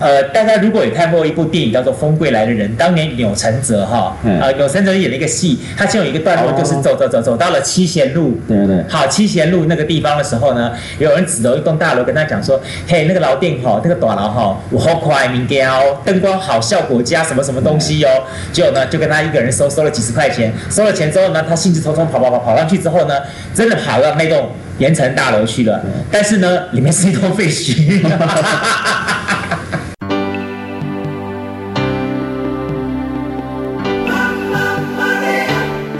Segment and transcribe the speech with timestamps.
[0.00, 8.72] 呃，大家如果有看过一部电影叫做《风柜来的人》，当年钮承泽哈，呃，钮承泽演了一个戏，他其中有一个段落就是走走走走到了七贤路，对对。
[8.72, 18.08] 对，好，七贤路那个地方的时候呢，有人指着一栋大楼跟他讲说，嘿，那个老店哈，那个大楼哈，我好快明天哦，灯光好，效果佳，什么什么东西哦，
[18.52, 23.14] 结果呢，就跟他一个人收收了几十块钱，收了钱之后呢，他兴致冲冲跑跑跑跑上去之后呢，
[23.54, 25.80] 真的跑到那栋盐城大楼去了，
[26.10, 28.00] 但是呢，里面是一栋废墟。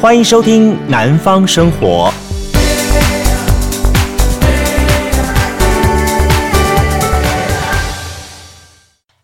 [0.03, 2.13] 欢迎收听《南方生活》。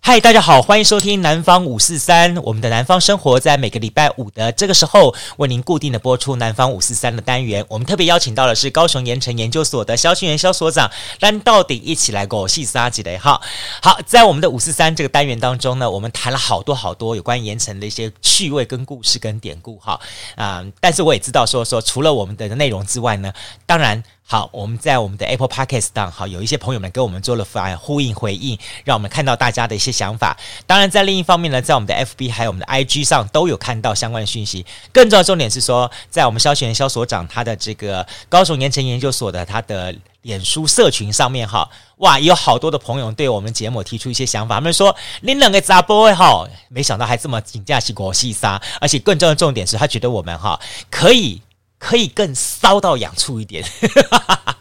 [0.08, 2.34] 嗨，大家好，欢迎收听南方五四三。
[2.36, 7.62] 我们的南方生活在每个礼拜五的这个时候为您固定的播出南方五四三的单元。
[7.68, 10.90] 我们特别邀请到的是高雄盐城研究所的萧庆元萧所长，
[11.20, 13.38] 咱到底一起来狗戏沙几雷哈。
[13.82, 20.00] 好，在我们的五四三这个单元当中呢，我们谈了好多好多有关盐城的一些趣味跟故事跟典故哈
[20.36, 23.30] 啊、但是我也知道说说除了我们的内容之外呢，
[23.66, 24.02] 当然。
[24.30, 30.36] 好，我们在我们的 Apple Podcast 上，好，有一些朋友们给我们做了反呼应回应，让我们看到大家的一些想法。
[30.66, 34.66] 当然，在另一方面呢，在我们的 FB 还有我们的 IG 上都有看到相关的讯息。
[34.92, 44.56] 更重要的重点是说，在我们萧庆元萧所长他的这个高雄盐埕研究所的他的脸书社群上面，哈，哇，有好多的朋友对我们节目提出一些想法。
[44.56, 51.40] 他们说：“你两个杂 boy 哈，没想到还这么紧架起国细沙，而且更重要的重点是他觉得我们哈可以。”
[51.78, 53.64] 可以更骚到痒处一点，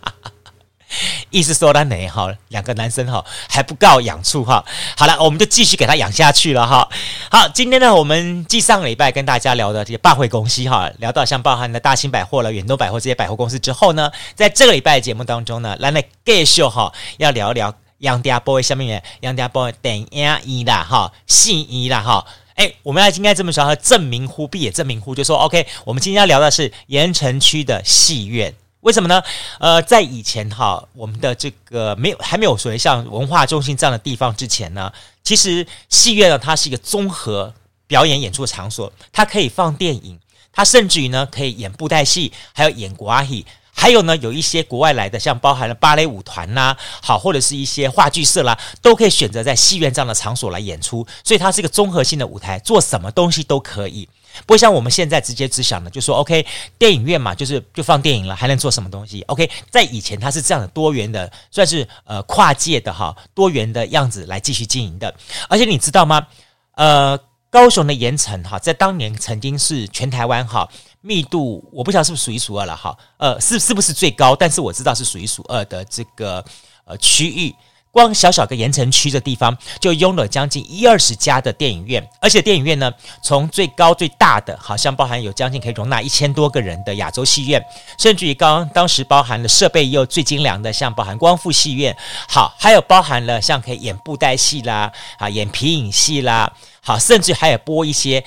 [1.29, 4.63] 意思说呢，哪哈两个男生哈还不够养处哈。
[4.95, 6.87] 好了，我们就继续给他养下去了哈。
[7.29, 22.25] 好，今天呢，我们继上个礼拜跟大家聊的这些百货公司哈，聊到像包含的大兴百货了、远东百货这些百货公司之后呢，在这个礼拜的节目当中呢，来来继续哈，要聊一聊杨家 boy 下面杨家 boy 电影院啦哈，戏院啦哈。
[22.57, 25.65] 哎，我们要应该这么说，证明乎必也证明乎，就说 OK。
[25.85, 29.21] 我们今天要聊的是盐城区的戏院，为什么呢？
[29.59, 34.91] 呃，在以前哈，我们的这个没有还没有所谓像文化中心这样的地方之前呢，
[35.23, 37.53] 其实戏院呢，它是一个综合
[37.85, 40.19] 表演演出的场所，它可以放电影，
[40.51, 43.45] 它甚至于呢可以演布袋戏，还有演国阿戏。
[43.79, 54.09] 还有呢，有一些国外来的，像包含了芭蕾舞团呐，好，或者是一些话剧社啦，都可以选择在戏院这样的场所来演出，所以它是一个综合性的舞台，做什么东西都可以。
[54.45, 56.45] 不会像我们现在直接只想的，就说 OK，
[56.77, 65.13] 电影院嘛，就是就放电影了，还能做什么东西？OK，在以前它是这样的多元的，算是呃跨界的哈，多元的样子来继续经营的。
[65.49, 66.27] 而且你知道吗？
[66.75, 67.17] 呃，
[67.57, 70.69] 高雄的盐城哈，在当年曾经是全台湾哈。
[71.01, 74.35] 密度我不晓得是不是数一数二了哈，呃，是是不是最高？
[74.35, 76.45] 但是我知道是数一数二的这个
[76.85, 77.51] 呃区域，
[77.97, 82.93] 光小小个盐城区的地方就拥有将近一二十家的电影院，而且电影院呢，
[83.23, 87.59] 从最高最大的，好像包含有将近可以容纳一千多个人的亚洲戏院，
[87.97, 91.97] 甚至于刚当时包含了设备又最精良的，像包含光复戏院，
[92.29, 96.53] 好，还有包含了像可以演布袋戏啦，啊，演皮影戏啦，
[96.83, 98.23] 好，甚至还有播一些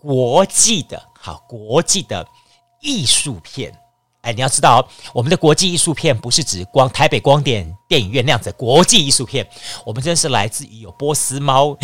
[0.00, 1.02] 国际的。
[1.20, 2.24] 好，国际的
[2.80, 3.76] 艺术片，
[4.26, 9.48] 哎，你要知道，我们的国际艺术片不是指光台北光点电影院那样子国际艺术片，
[9.84, 11.78] 我们真是来自于有波斯猫，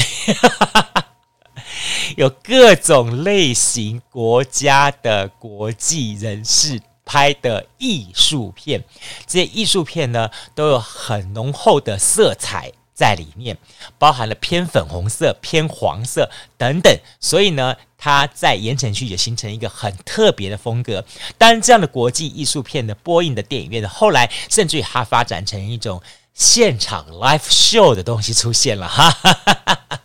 [2.19, 8.83] 有各种类型国家的国际人士拍的艺术片，
[9.25, 13.57] 这些艺术片呢都有很浓厚的色彩在里面，
[14.01, 16.29] 包含了偏粉红色、偏黄色
[16.59, 17.77] 等等，所以呢。
[18.05, 21.05] 它在盐埕区也形成一个很特别的风格。
[21.39, 26.03] 当然，这样的国际艺术片的播映的电影院的，后来甚至于它发展成一种
[26.35, 30.01] 现场 live show 的东西出现了，哈，哈，哈，哈，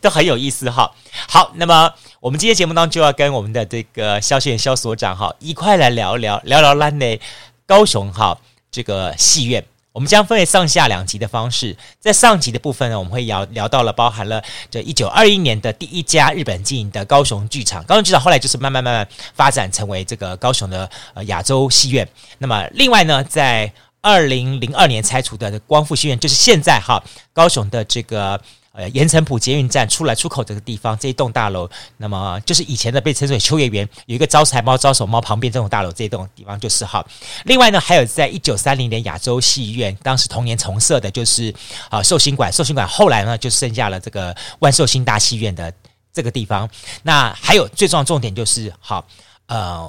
[0.00, 0.92] 都很有意思哈。
[1.28, 7.20] 好，那么我们今天节目当中就要跟我们的这个萧庆元萧所长哈一块来聊聊聊聊咱内
[7.64, 8.36] 高雄哈
[8.72, 9.64] 这个戏院。
[9.94, 22.08] 我们将分为上下两集的方式，在上集的部分呢，我们会聊聊到了包含了这一九二一年的第一家日本经营的高雄剧场，高雄剧场后来就是慢慢慢慢发展成为这个高雄的呃亚洲戏院。
[22.38, 27.00] 那么另外呢，在二零零二年拆除的光复戏院，就是现在哈
[27.32, 28.40] 高雄的这个。
[28.76, 37.06] 呃，盐城埔捷运站出来出口这个地方，这一栋大楼，那么就是以前的被称作秋叶原，有一个招财猫、招手猫旁边这种大楼，这一栋地方就是哈。
[37.44, 41.54] 另外呢，还有在一九三零年亚洲戏院，当时同年重设的就是
[41.88, 45.72] 啊寿星馆，寿星馆后来呢就剩下了这个万寿星大戏院的
[46.12, 46.68] 这个地方。
[47.04, 49.06] 那还有最重要重点就是，好
[49.46, 49.88] 呃，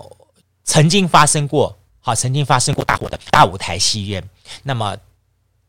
[0.64, 4.24] 曾经发生过好曾经发生过大火的大舞台戏院，
[4.62, 4.96] 那么。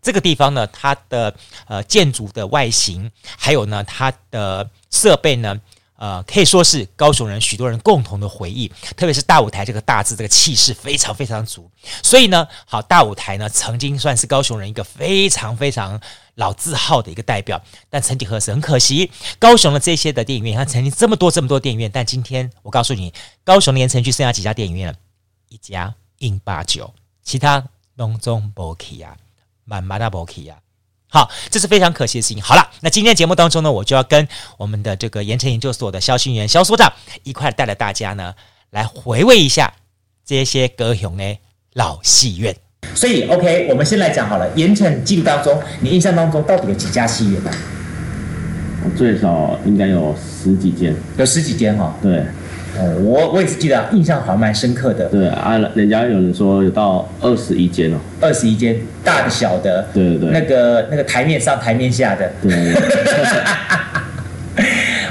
[0.06, 1.34] 这个地方呢，它的
[1.66, 5.60] 呃建筑的外形，还有呢它的设备呢。
[5.98, 11.70] 呃，可以说是高雄人许多人共同的回忆，特别是大舞台这个大字，这个气势非常非常足。
[12.02, 15.98] 所以呢，好，大舞台呢曾经算是高雄人一个非常非常
[16.34, 17.58] 老字号的一个代表。
[17.88, 23.10] 但曾几何时，很可惜，高雄的这些的电影院，它曾经这么多这么多电影院，但今天我告诉你，
[23.42, 24.94] 高雄的盐埕区剩下几家电影院了？
[25.48, 26.92] 一家印八九，
[27.22, 29.16] 其他拢总无去啊，
[29.66, 30.56] 满满的无去啊。
[31.08, 32.42] 好，这是非常可惜的事情。
[32.42, 34.26] 好了，那今天节目当中呢，我就要跟
[34.56, 36.92] 我们的这个盐城研究所的萧信元肖所长
[37.22, 38.34] 一块带着大家呢，
[38.70, 39.72] 来回味一下
[40.24, 41.38] 这些歌雄的
[41.74, 42.56] 老戏院。
[42.94, 47.50] 所以，OK，我们先来讲好了，盐城记录当中，你印象当中到底有几家戏院呢？
[48.96, 51.94] 最少应该有十几间，有十几间哈、哦。
[52.02, 52.24] 对。
[52.78, 55.06] 哦，我我也是记得，印象好像蛮深刻的。
[55.06, 63.85] 对啊，人家有人说有到二十一间哦，二十一间，大的小的，对对对，那个那个台面上台面下的，对，对，对。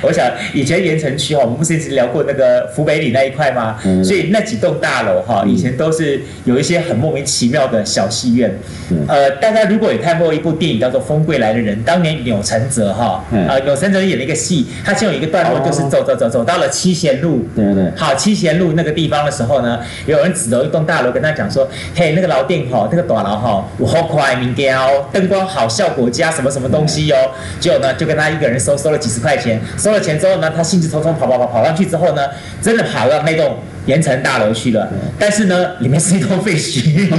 [0.06, 3.78] 我想以前盐城区哈，我们不是一直聊过那个福北里那一块吗？
[3.86, 8.56] 嗯、所以那几栋大楼哈，以前都是有一些很莫名其妙的小戏院。
[8.92, 29.95] 嗯、呃，大家如果有看过一部电影叫做《风柜来的人》，当年钮承泽哈，呃，钮承泽演了一个戏，他其中有一个段落就是走走走走到了七贤路，对对，好七贤路那个地方的时候呢，有人指着一栋大楼跟他讲说：“嘿，那个老店哈，那个短楼哈，我好快明天哦，灯光好，效果佳，什么什么东西哟、哦。”结果呢，就跟他一个人收收了几十块钱，收。
[29.96, 32.28] 了钱之后呢，他兴致冲冲跑跑跑跑上去之后呢，
[32.62, 34.88] 真的跑到那栋盐城大楼去了。
[35.18, 37.10] 但是呢，里面是一栋废墟。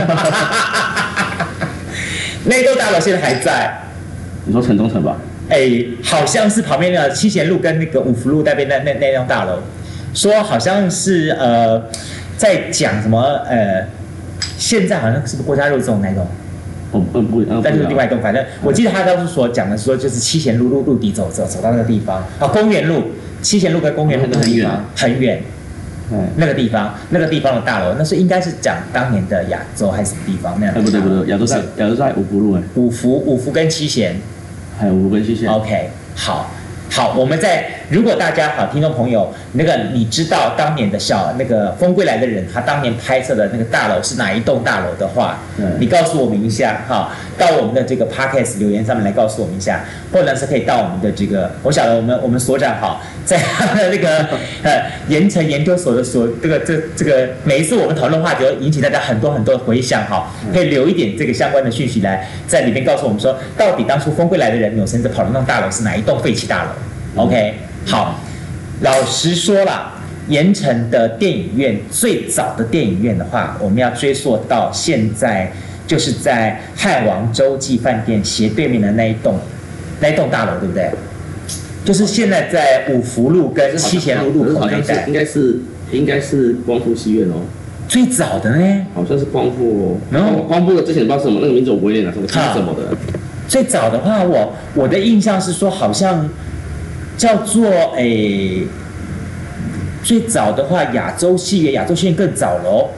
[2.45, 3.77] 那栋大楼现在还在。
[4.45, 5.17] 你说城中城吧？
[5.49, 9.61] 哎、欸，好像是旁边的七贤路跟那个五福路那边那那那栋大楼，
[10.15, 11.83] 说好像是呃，
[12.37, 13.87] 在讲什么呃，
[14.59, 16.27] 现在好像是不是国家肉粽那栋？
[16.93, 23.03] 哦不不，但是另外一栋，反正我记得他当时所讲的说，就是七贤路路路底走走走到那个地方啊，公园路，
[23.43, 25.43] 七贤路跟公园路很远很远，
[26.13, 30.75] 嗯，那个地方那个地方的大楼，那是应该是讲当年的亚洲还是什么地方那样？
[30.77, 34.17] 哎不对不对，亚洲在亚洲在五福路哎，五福五福跟七贤，
[34.79, 36.51] 还有五福跟七贤，OK 好。
[36.89, 54.27] 好，我们在如果大家好，听众朋友，那个你知道当年的小那个风归来的人，他当年拍摄的那个大楼是哪一栋大楼的话，嗯，你告诉我们一下哈，到我们的这个 podcast 留言上面来告诉我们一下，或者是可以到我们的这个，我晓得我们我们所长哈， 在他的那个
[54.65, 66.71] 呃盐城研究所的所这个这这个每一次我们讨论话题，就引起大家很多很多的回响哈，可以留一点这个相关的讯息来在里面告诉我们说，到底当初风归来的人有甚至跑的那栋大楼是哪一栋废弃大楼
[67.23, 67.55] ？OK，
[67.89, 68.19] 好，
[68.81, 69.93] 老实说了，
[70.29, 75.53] 盐城的电影院最早的电影院的话，我们要追溯到现在，
[75.87, 79.39] 就是在汉王洲际饭店斜对面的那一栋，
[80.01, 80.91] 那一栋大楼，对不对？
[81.85, 85.61] 就是现在在五福路跟七贤路路口那一带，应该是
[85.93, 87.35] 应该是光复戏院哦。
[87.87, 88.87] 最早的呢？
[88.95, 92.97] 好像是光复，然后光复的之前不知道什么那个名字我不会念了，什么什么的。
[93.47, 96.29] 最早的话，我我的印象是说好像。
[97.17, 97.67] 叫做
[97.97, 98.67] 诶、欸，
[100.03, 102.91] 最早的话，亚洲戏院，亚洲戏院更早喽，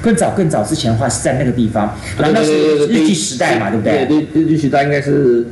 [0.00, 4.06] 更早更早之前的话是在那个地方，难道是日据时代嘛，对不对？
[4.06, 5.46] 对，日据时代应该是，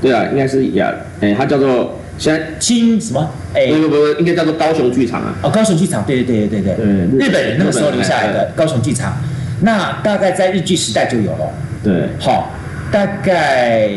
[0.00, 3.30] 对啊，应该是亚，哎、欸，它叫做现在清什么？
[3.52, 5.34] 哎、欸，不不不，应该叫做高雄剧场啊。
[5.42, 6.86] 哦，高雄剧场，对对对对对对，
[7.18, 9.20] 日本人那个时候留下来的高雄剧场，
[9.62, 11.50] 那大概在日据时代就有了。
[11.82, 12.52] 对，好，
[12.92, 13.90] 大概。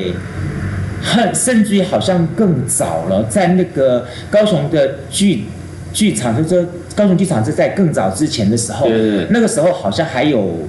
[1.01, 5.45] 很甚至于好像更早了，在那个高雄的剧
[5.93, 8.87] 剧场，就是说高雄剧场是在更早之前的时候，
[9.29, 10.67] 那个时候好像还有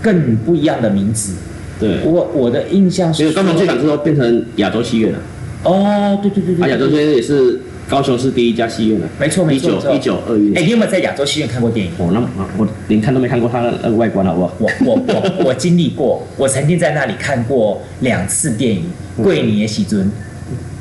[0.00, 1.32] 更不一样的名字。
[1.80, 5.18] 对，我我的印象是，高雄剧场之后变成亚洲戏院了。
[5.64, 7.60] 哦，对对对对，啊，亚洲戏院也是
[7.92, 9.06] 高雄市第一家戏院了。
[9.20, 10.56] 没错没错，一九一九二一年。
[10.56, 11.92] 哎，你有没有在亚洲戏院看过电影？
[11.98, 12.20] 哦，那
[12.56, 14.54] 我连看都没看过它的那个外观，好不好？
[14.58, 18.86] 我我我我经历过， 我曾经在那里看过两次电影。
[19.22, 20.10] 桂林也喜尊，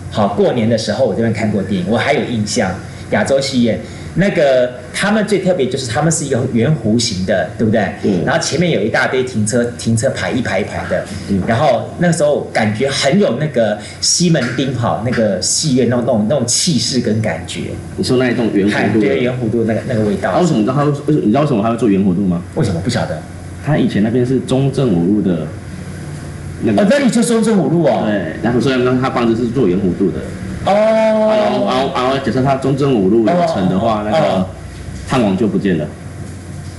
[0.10, 2.74] 好，过年的时候我这边看过电影，我还有印象。
[3.12, 3.80] 亚洲戏院
[4.16, 7.82] 那个他们最特别就是他们是一个圆弧形的，对不对？
[8.04, 8.26] 嗯。
[8.26, 11.42] 然后前面有一大堆停车停车牌一排一排的，嗯。
[11.48, 17.62] 然后那个时候感觉很有那个西门町哈那个戏院那种那种那种气势跟感觉。
[17.96, 19.00] 你说那一栋圆弧度？
[19.00, 20.38] 对，圆弧度那个那个味道。
[20.40, 21.06] 为什么你知道他为什么？
[21.08, 22.42] 你知道为什么他会做圆弧度吗？
[22.56, 23.22] 为什么不晓得？
[23.66, 25.48] 他以前那边是中正五路的。
[26.64, 28.04] 那个、哦，那里就中正五路哦。
[28.06, 30.20] 对，然后所以呢，他房子是做圆弧度的。
[30.66, 31.01] 哦。
[31.52, 34.48] 然后，然后，然后，假设他中正五路有城的话，哦、那个
[35.08, 35.86] 探网就不见了。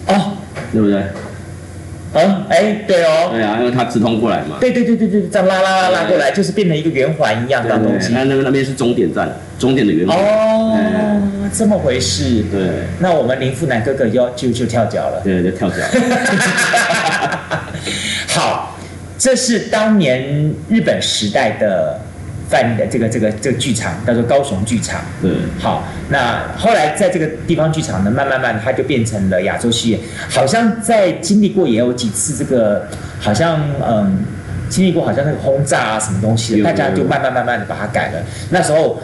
[0.08, 0.32] 哦。
[0.72, 1.02] 对不对？
[2.14, 4.56] 嗯，哎，对哦，对啊，因为它直通过来嘛。
[4.60, 8.12] 对对对对对，这样拉拉拉拉过来，就是变成一个圆环一样的东西。
[8.14, 10.16] 那那那边是终点站，终点的圆环。
[10.16, 10.78] 哦，
[11.52, 12.42] 这么回事。
[12.50, 12.60] 对。
[13.00, 15.20] 那我们林富南哥哥要就就跳脚了。
[15.24, 15.76] 对，就跳脚。
[18.28, 18.78] 好，
[19.18, 21.98] 这是当年日本时代的。
[22.52, 32.86] 在的这个这个这个剧场叫做高雄剧场，对，好，那后来在这个地方剧场呢，慢慢慢它就变成了亚洲戏院，好像在经历过也有几次这个，
[33.18, 34.18] 好像嗯，
[34.68, 38.22] 经历过好像那个轰炸啊什么东西的，大家就慢慢慢慢的把它改了。
[38.50, 39.00] 那时候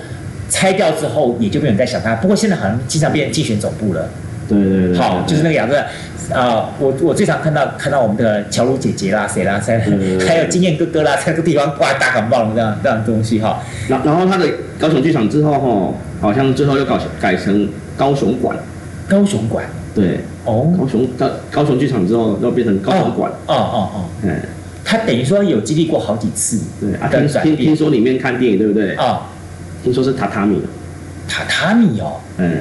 [0.51, 2.15] 拆掉之后，也就没有人再想它。
[2.17, 4.11] 不过现在好像经常变成竞选总部了，
[4.47, 5.83] 对对对，好，就是那个样子。
[6.33, 9.79] 啊、呃，我我最常看到看到我们的乔鲁姐姐啦，谁啦，谁，
[10.27, 13.61] 还有经验哥哥啦，在这个地方挂大感冒这样这样东西哈。
[13.89, 14.47] 然然后他的
[14.79, 18.57] 高雄剧场之后哈，好像最后又搞改成高雄馆。
[19.09, 19.65] 高雄馆。
[19.95, 20.21] 对。
[20.45, 20.71] 哦。
[20.79, 23.33] 高雄高高雄剧场之后又变成高雄馆。
[23.47, 24.05] 哦哦哦。
[24.23, 24.39] 嗯。
[24.85, 26.61] 他等于说有经历过好几次。
[26.79, 27.09] 对啊。
[27.09, 28.95] 听听听说里面看电影对不对？
[28.97, 29.23] 啊、哦。
[29.83, 30.61] 听说是榻榻米。
[31.27, 32.21] 榻榻米哦。
[32.37, 32.61] 嗯。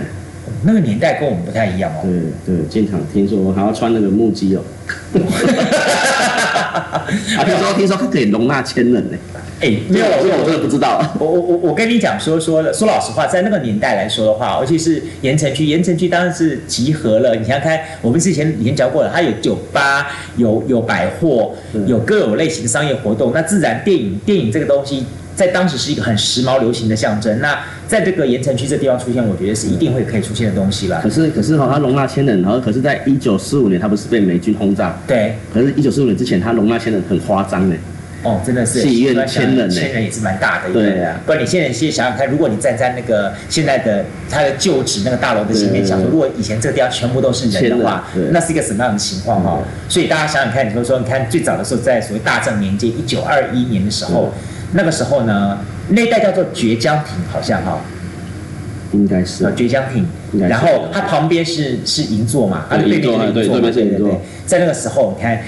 [0.64, 2.02] 那个年代跟我们不太一样哦。
[2.04, 4.62] 对对，经常听说还要穿那个木屐哦。
[7.38, 9.18] 啊，听说听说可以容纳千人呢。
[9.60, 11.02] 哎，没有，这个我真的不知道。
[11.20, 17.36] 我我我我跟你讲说说说老实话，在那个年代来说的话，尤其是盐城区，盐城区当然是集合了。
[17.36, 21.54] 你想想看，我们之前已经讲过了，它有酒吧，有有百货，
[21.88, 23.32] 有各种类型商业活动。
[23.34, 25.06] 那自然电影电影这个东西。
[25.38, 27.39] 在当时是一个很时髦流行的象征。
[27.39, 31.00] 那在这个盐城区这地方出现，我觉得是一定会可以出现的东西了。
[31.01, 34.98] 可是，可是哈，它容纳千人，然后可是在一九四五年，它不是被美军轰炸？
[35.06, 35.36] 对。
[35.53, 37.75] 可是，一九四五年之前，它容纳千人很夸张呢。
[38.24, 38.82] 哦，真的是。
[38.82, 40.74] 戏院千人，千人也是蛮大的。
[40.74, 41.20] 对呀。
[41.24, 49.60] 不然你现在先想想看，如果你站在那个现在的它的旧址那个大楼的前面，想说，如果以前这个地方全部都是人的话，那是一个什么样的情况哈？
[49.88, 54.34] 所以大家想想看，你说说，你看最早的时候，在所谓大正年间，一九二一年的时候，
[54.74, 55.59] 那个时候呢
[55.89, 57.79] 那一代叫做绝江亭好像哈。
[58.93, 59.45] 应该是。
[59.45, 60.05] 啊绝江亭。
[60.47, 65.41] 然后它旁边是是银座嘛它的对面银座对对对在那个时候你看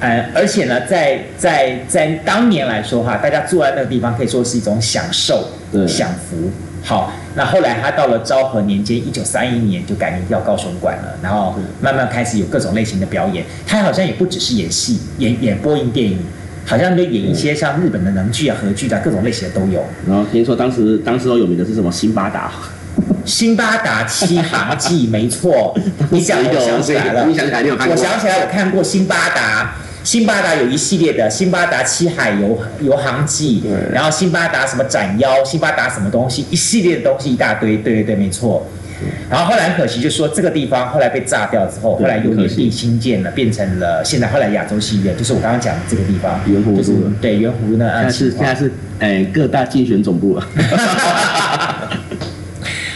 [0.00, 5.48] 呃而且呢在在在当年来说哈大家坐在那个地方可以说是一种享受
[5.86, 6.50] 享福。
[6.84, 13.44] 好那后来他到了昭和年间一九三一年就改名叫高雄馆了然后慢慢开始有各种类型的表演。
[13.66, 16.18] 他好像也不只是演戏演演播音电影。
[16.64, 19.84] 好像就演一些像日本的能剧啊、和剧啊，各种类型的都有。
[20.08, 22.52] 然后听说当时当时都有名的是什么辛巴达？
[23.24, 25.78] 辛巴达七航记，没错。
[26.10, 27.96] 你讲我想起来了，你想起来你有看过？
[27.96, 37.76] 我想起来我看过辛巴达，辛巴达有一系列的辛巴达七海游游航记，然后辛巴达什么斩妖，辛巴达什么东西，一系列的东西一大堆。
[37.76, 38.66] 对对对，没错。
[39.30, 47.90] 然后后来很可惜，就说这个地方后来被炸掉之后，后来又原地新建了，变成了现在后来亚洲戏院，就是我刚刚讲的这个地方，圆湖就是对圆弧呢。
[47.94, 50.46] 现在是现在是哎各大竞选总部了。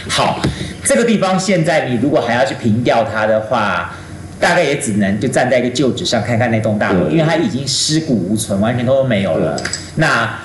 [0.09, 0.41] 好，
[0.83, 3.93] 这个地方现在你如果还要去凭吊它的话，
[4.39, 9.59] 大概也只能就站在一个旧址上看看那栋大楼，因为它已经尸骨无存，完全都没有了。
[9.95, 10.39] 那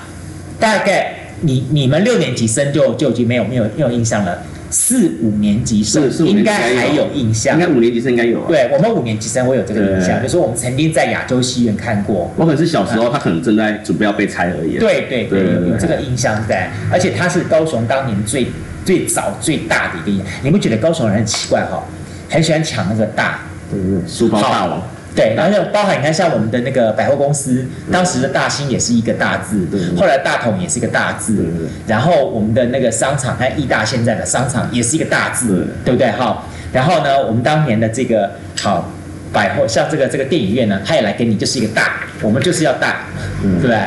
[0.59, 4.43] 大概你你们六年级生就就已经没有没有没有印象了。
[4.73, 8.45] 四五年级生应该还有印象，应该五年级生应该有啊。
[8.47, 12.33] 对，我们五年级生我有这个印象，就是我们曾经在亚洲戏院看过。
[12.35, 14.79] 我可能是小时候，他可能正在准备要被拆而已。
[14.79, 18.47] 对对对，有有这个印象在，而且他是高雄当年最
[18.83, 20.25] 最早最大的一个印象。
[20.43, 21.83] 你们觉得高雄人很奇怪哈，
[22.27, 24.81] 很喜欢抢那个大，对对对，书包大王。
[25.15, 31.45] 对，然后就包含你看，像我们的那个百货公司，当时的大兴也是一个大字，后来大统也是一个大字，
[31.85, 36.09] 然后我们的那个商场，还有义大现在的商场也是一个大字，对不对？
[36.11, 38.89] 好，然后呢，我们当年的这个好
[39.31, 43.05] 百货，像这个这个电影院呢，它也来给你就是一个大，我们就是要大，
[43.41, 43.77] 对不对？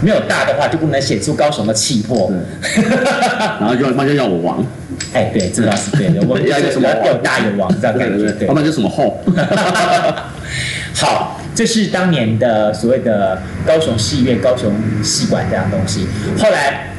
[0.00, 2.30] 没有大的话，就不能显出高雄的气魄，
[3.58, 4.64] 然后就那就要我王，
[5.12, 9.18] 哎，对，这倒是对的，我们要什么要大有王这样感觉，对，要不然就什么后。
[10.94, 16.06] 好，这是当年的所谓的高雄戏院、高雄戏馆这样东西。
[16.38, 16.92] 后来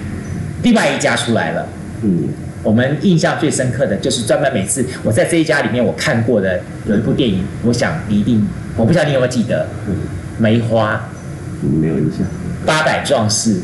[0.63, 1.67] 另外一家出来了，
[2.01, 2.29] 嗯，
[2.63, 9.95] 我们印象最深刻的就是专门每次我在这一家里面我看过的有一部电影，我想你一定，我不知道你有没有记得，嗯，
[10.37, 11.09] 梅花，
[11.61, 12.25] 没有印象，
[12.65, 13.57] 八百壮士。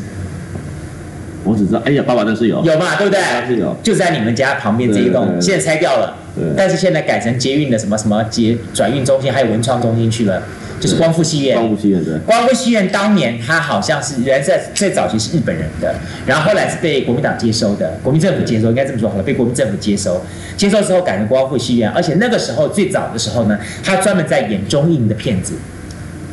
[1.46, 3.20] 我只知道，哎呀，爸爸那是有，有嘛，对不对？
[3.46, 10.42] 是有，就在你们家旁边这一栋，现在拆掉了，对，但是现在改成捷运的什么什么捷转运中心，还有文创中心去了，
[10.80, 11.56] 就是光复戏院。
[11.56, 12.18] 光复戏院对。
[12.26, 15.94] 光复戏院当年它好像是原来在最早期是日本人的，
[16.26, 20.20] 然后后来是被国民党接收的，国民政府接收，应该这么说好了，被国民政府接收，
[20.56, 25.54] 接收之后改成光复戏院，而且那个时候最早的时候呢，他专门在演中印的片子。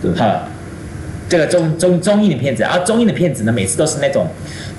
[0.02, 0.50] 对好，
[1.34, 4.28] 这个中中中印的片子，而、啊、中印的片子呢，每次都是那种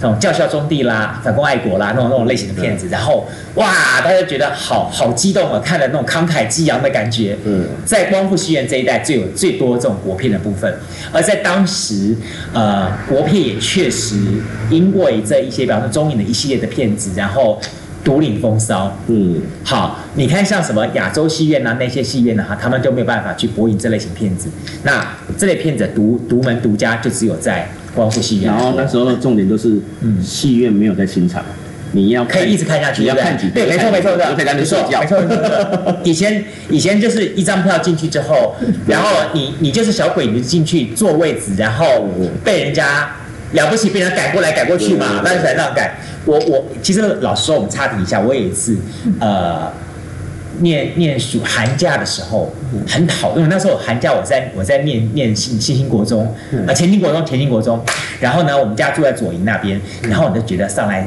[0.00, 7.36] 那种叫嚣中帝啦、反攻爱国啦那种那种类型的片子，然后哇，大家觉得好好激动啊，看了那种慷慨激昂的感觉。
[7.44, 10.72] 嗯，在光复戏院这一代最有最多这种国片的部分，
[11.10, 12.14] 而在当时，
[12.52, 14.14] 呃，国片也确实
[14.70, 17.60] 因为这一些，比方说中印的一系列的片子，然后。
[18.04, 24.50] 独领风骚，嗯，好，你看像什么亚洲戏院啊，那些戏院呢，哈，他们就没有办法去播映这类型片子。
[24.82, 28.52] 那这类片子独独门独家，就只有在光复戏院。
[28.52, 31.42] 然后那时候的重点就是，嗯，戏院没有在清场，
[31.92, 35.96] 你要可以一直看下去，你要看几对，没错没错的，没错没错。
[36.04, 38.54] 以前以前就是一张票进去之后，
[38.86, 41.86] 然后你你就是小鬼，你就进去坐位置，然后
[42.44, 43.10] 被人家
[43.54, 45.94] 了不起被人家赶过来赶过去嘛，那就才这样赶。
[46.26, 48.76] 我我其实老实说，我们插题一下，我有一次，
[49.20, 49.70] 呃，
[50.60, 52.52] 念念暑寒假的时候，
[52.88, 56.34] 很讨厌，因为那时候寒假我在我在念念新新兴国中，
[56.66, 57.78] 啊前进国中前进国中，
[58.20, 61.06] 然后呢，我们家住在左营那边，然后我就觉得上来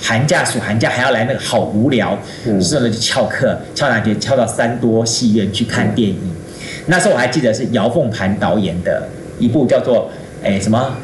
[0.00, 4.16] 寒假暑寒假还要来那个好无聊，于是呢就翘课翘哪去？
[4.18, 6.18] 翘到三多戏院去看电影。
[6.86, 9.08] 那时候我还记得是姚凤盘导演的
[9.38, 10.10] 一部叫做
[10.44, 10.96] 哎什么？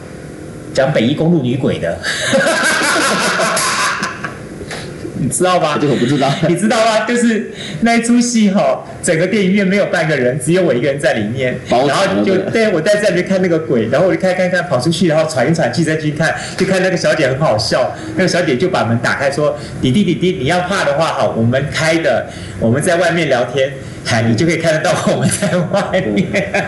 [0.78, 1.98] 讲北一公路女鬼的，
[5.18, 5.76] 你知道吗？
[5.80, 6.32] 这个我不知道。
[6.46, 7.00] 你知道吗？
[7.04, 11.58] 就是那一出戏哈，整个电影院没有半个人，只有我一个人在里面。
[11.68, 11.88] 然后
[12.24, 17.92] 就对我在这里看那个鬼，然后我就看看看跑出去，然后喘一喘气再进去看，就看那个小姐很好笑。
[18.14, 22.28] 那个小姐就把门打开说：“弟弟弟弟，你要怕的话哈，我们开的，
[22.60, 23.72] 我们在外面聊天，
[24.04, 26.64] 嗨，你就可以看得到我们在外面。”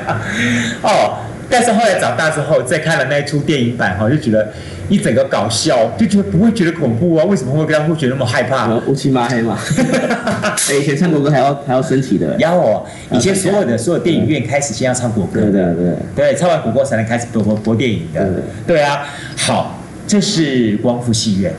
[0.82, 1.18] 哦。
[1.50, 4.52] 但是后来长大之后，再看了那一出电影版哈，就觉得
[4.88, 7.24] 一整个搞笑，就觉得不会觉得恐怖啊？
[7.24, 8.72] 为什么会跟他会觉得那么害怕？
[8.86, 9.58] 乌漆嘛黑嘛。
[10.72, 12.36] 以前唱国歌还要还要升旗的。
[12.38, 15.40] 要哦，以前所有的所有电影院开始先要唱国歌。
[15.40, 15.94] 对对对。
[16.14, 18.42] 对，唱完国歌才能开始播播播电影的。
[18.66, 19.06] 对啊。
[19.36, 21.52] 好，这是光复戏院。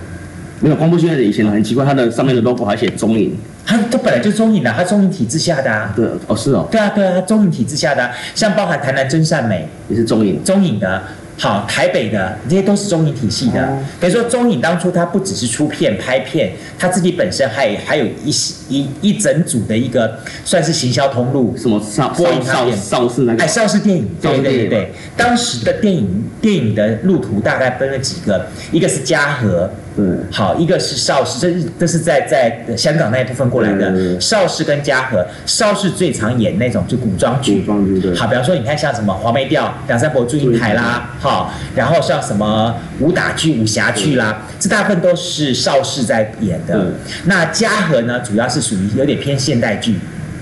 [0.61, 3.35] 没有光复戏院的以前很奇怪，它的上面的 logo 还写中影。
[3.65, 5.91] 它它本来就是中影的，它中影体制下的啊。
[5.95, 6.67] 对，哦是哦。
[6.71, 10.43] 对啊对啊，它中影体制下的，像包含台南真善美也是中影。
[10.43, 11.01] 中影的，
[11.39, 13.77] 好，台北的这些都是中影体系的。
[13.99, 18.31] 等于说中影当初它不只是出片拍片，它自己本身还还有一
[18.69, 24.93] 一一整组的一个算是行销通路，什么少播影少邵氏那个，哎邵氏电影，对对对对。
[25.17, 29.69] 当时的电影电影的路途大概分了几个，一个是嘉禾。
[29.95, 34.19] 对，好，一个是邵氏，这是这是在在香港那一部分过来的。
[34.21, 37.59] 邵氏跟嘉禾，邵氏最常演那种就古装剧。
[37.59, 38.15] 古装剧对。
[38.15, 46.93] 好，比方说你看像什么黄梅调、梁山伯祝英台啦，好，然后像什么武打剧、武侠剧啦，这大部分都是邵氏在演的。
[47.25, 49.99] 那嘉禾呢，主要是属于有点偏现代剧，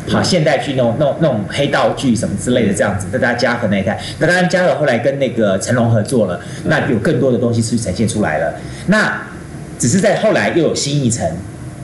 [0.09, 3.07] 好，现代剧那种那种那种黑道剧什么之类的这样子。
[3.11, 8.53] 在大家嘉禾那一代，那当然嘉禾后来跟那个成龙合作了，那有更多的东西是呈现出来了。
[8.85, 9.19] 那
[9.79, 11.25] 只是在后来又有新一层，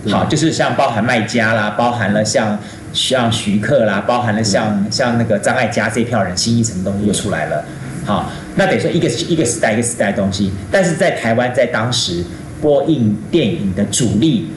[0.09, 2.59] 好，就是像包含卖家啦，包含了像
[2.93, 7.65] 像徐克啦，包含了像像那个张艾嘉这票人，新一层东西又出来了。
[8.05, 12.23] 好，那等于说一个一个时代一个时代的东西，但是在台湾在当时
[12.61, 14.49] 播映电影的主力，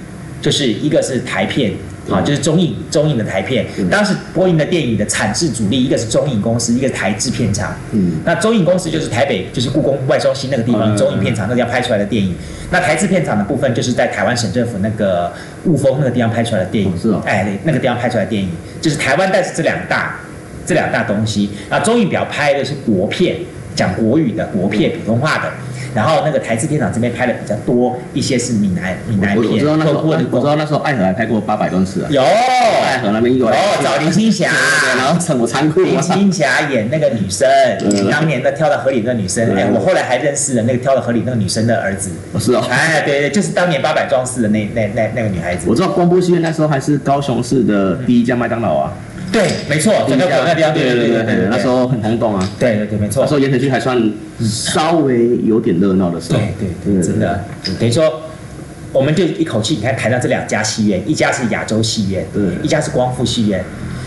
[0.43, 1.73] 就是一个是台片。
[2.09, 7.77] 好，就是中影中影的台片，当时播映的电影的产制主力，一个是中影公司，一个是台制片厂。
[7.93, 12.35] 嗯，那中影公司就是台北，就是故宫外双溪那个地方，中影片厂那个地方拍出来的电影。
[12.71, 15.33] 那台制片厂的部分，就是在台湾省政府那个
[15.65, 16.99] 雾峰那个地方拍出来的电影。
[16.99, 20.21] 是哦，哎，那个地方拍出来的电影，就是台湾带是这两大
[20.67, 21.51] 这两大东西。
[21.69, 23.37] 那中影比较拍的是国片，
[23.75, 25.53] 讲国语的国片，普通话的。
[25.95, 32.23] 然后那个台资片厂这边拍的比较多一些是闽南闽南片，我知道那时候我知道那时候爱河还拍过八百公尺啊，有。
[32.23, 33.47] 爱河那边有。
[33.47, 34.51] 哦，找林青霞，
[34.97, 37.49] 然后什么残酷，林青霞演那个女生，
[38.11, 48.93] 当年的跳到河里那个女生，哎，我后来还认识了那个跳到河里那个女生的儿子，是哦，哎，对对，就是当年八百壮士的那那那那个女孩子，我知道光波戏院那时候还是高雄市的第一家麦当劳啊。
[49.31, 52.49] 对，没错，整个口那地方，对对对对对，那时候很轰动啊。
[52.59, 53.23] 对对对，没错。
[53.23, 54.01] 那时候盐城区还算
[54.41, 56.39] 稍微有点热闹的时候。
[56.39, 57.45] 对对对，真的。
[57.79, 58.23] 等于说，
[58.93, 63.63] 我们就一口气，你看谈到这两家戏院，一家是亚洲戏院，对，一家是光复戏院。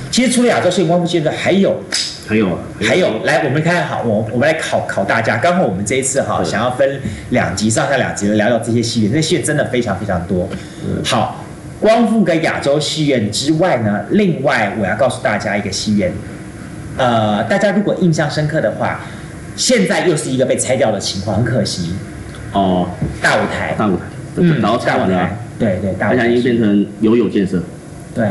[0.10, 1.82] 其实除了亚洲戏院、光复戏院，还有，
[2.28, 5.38] 还有，还有，来，我们看好，我我们来考考大家。
[5.38, 10.50] 刚好我们这一次哈，想要分两集上下两集的聊聊这些戏院，这些戏院真的非常非常多。
[11.06, 11.46] 好。
[11.82, 16.13] 光复跟亚洲戏院之外呢，另外我要告诉大家一个戏院，
[16.96, 19.02] 呃，大家如果印象深刻的话，
[19.56, 21.94] 现在又是一个被拆掉的情况，很可惜。
[22.54, 22.88] 哦，
[23.20, 24.04] 大舞台，大舞台，
[24.36, 27.63] 嗯，然后大舞台，对对，大舞台已经变成游泳建设。
[28.13, 28.28] 对，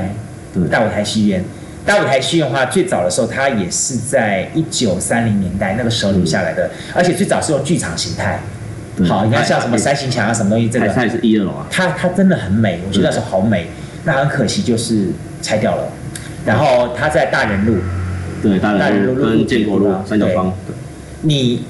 [0.70, 1.42] 大舞台戏院。
[1.84, 8.38] 大舞台戏院的话，最早的时候它也是在一九三零年代那个时候留下来的，嗯、而且最早是用剧场形态。
[9.06, 11.66] 好，你看像什么三星墙啊，什么东西，这个它也是一二楼啊。
[11.70, 13.66] 它它真的很美，我觉得那时候好美。
[14.04, 15.08] 那很可惜就是
[15.42, 15.84] 拆掉了。
[16.46, 17.76] 然后它在大仁路，
[18.42, 20.52] 对，大仁路跟建国路三角方。
[21.20, 21.64] 你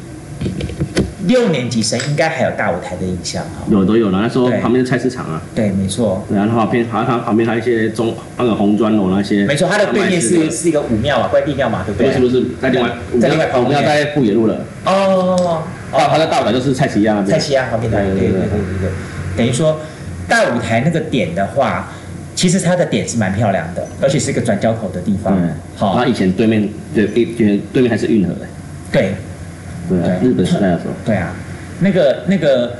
[1.26, 3.66] 六年级生应该还有大舞台的印象哈？
[3.68, 5.42] 有都有了，那时候旁边是菜市场啊。
[5.56, 6.24] 对，没错。
[6.32, 9.44] 然后旁边好像旁边还有一些中那个红砖楼那些。
[9.46, 12.12] 没错，它的对面是是一个武庙啊，关帝庙嘛，对不对？
[12.12, 12.90] 不是不是，在另外
[13.20, 14.64] 在另外旁边，我们要在富野路了。
[14.84, 15.64] 哦。
[15.92, 17.38] 哦，它的大舞台就是蔡奇亚那边。
[17.38, 18.90] 蔡奇亚旁边的，对对对对对。
[19.36, 19.80] 等于说
[20.28, 21.88] 大舞台那个点的话，
[22.34, 25.36] 其实它的点是蛮漂亮的，而且是一个转交口的地方。
[25.76, 25.96] 好。
[25.96, 28.46] 那以前对面对对对面还是运河的。
[28.92, 29.14] 对。
[29.88, 29.98] 对。
[30.22, 30.92] 日本时代的时候。
[31.04, 31.32] 对啊，
[31.80, 32.76] 那个那个，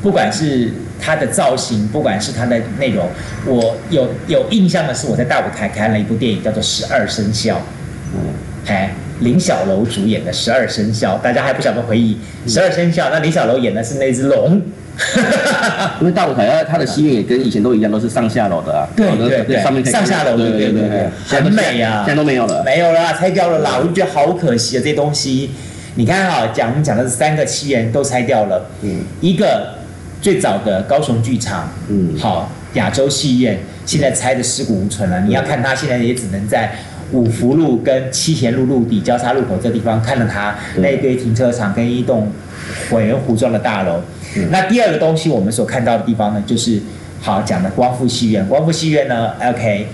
[0.00, 3.08] 不管是它的造型，不管是它的内容，
[3.46, 7.56] 我有有印象的是我在大舞台看了一部电影，叫做《十二生肖》。
[8.14, 8.20] 嗯。
[8.68, 8.94] 哎。
[9.20, 12.16] 林小楼主演的《十二生肖》，大家还不晓得回忆
[12.52, 13.06] 《十二生肖》？
[13.10, 14.60] 那林小楼演的是那只龙。
[16.00, 18.86] 因为大舞台啊，它的戏院也跟以前都一样，都是上下楼的啊。
[18.96, 22.04] 对对对，上面上下楼，对对对对，很美啊。
[22.06, 23.76] 现在都没有了，没有了，拆掉了啦。
[23.78, 25.50] 我就觉得好可惜啊，这些东西。
[25.96, 28.66] 你看啊，讲我们讲的是三个戏院都拆掉了。
[28.82, 29.00] 嗯。
[29.20, 29.74] 一个
[30.22, 35.20] 最早的高雄剧场，嗯，好，亚洲戏院现在拆的尸骨无存了。
[35.22, 36.72] 你要看它，现在也只能在。
[37.14, 42.30] 五福路跟七贤路路底交叉路口这地方，看了它那一堆停车场跟一栋
[42.90, 44.00] 毁人糊状的大楼。
[44.50, 46.80] 那第二个东西，我们所看到的地方呢，就是
[47.20, 48.46] 好讲的光复戏院。
[48.48, 49.86] 光复戏院呢，OK，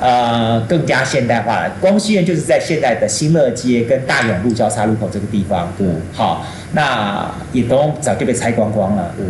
[0.00, 1.70] 呃，更加现代化了。
[1.78, 5.70] 光复戏院就是在现在的新乐街跟大勇路交叉路口这个地方。
[5.76, 9.14] 对，好，那也都早就被拆光光了。
[9.18, 9.26] 嗯。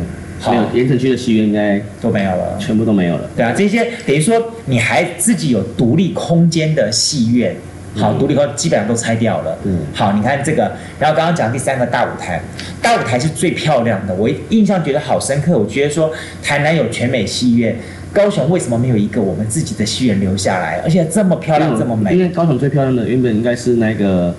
[0.50, 3.30] 没有，盐城区的戏院应该都没有了，全部都没有了。
[3.36, 4.34] 对啊，这些等于说
[4.66, 7.54] 你还自己有独立空间的戏院，
[7.94, 9.56] 好，独立空基本上都拆掉了。
[9.64, 12.40] 嗯，好，你看这个，然后刚刚讲第三个大舞台，
[12.80, 15.58] 大舞台是最漂亮的，我印象觉得好深刻。
[15.58, 16.10] 我觉得说
[16.42, 17.76] 台南有全美戏院，
[18.12, 22.14] 高雄为什么没有一个我们自己的戏院留下来，而且这么漂亮，这么美？
[22.14, 24.34] 因为高雄最漂亮的原本应该是那个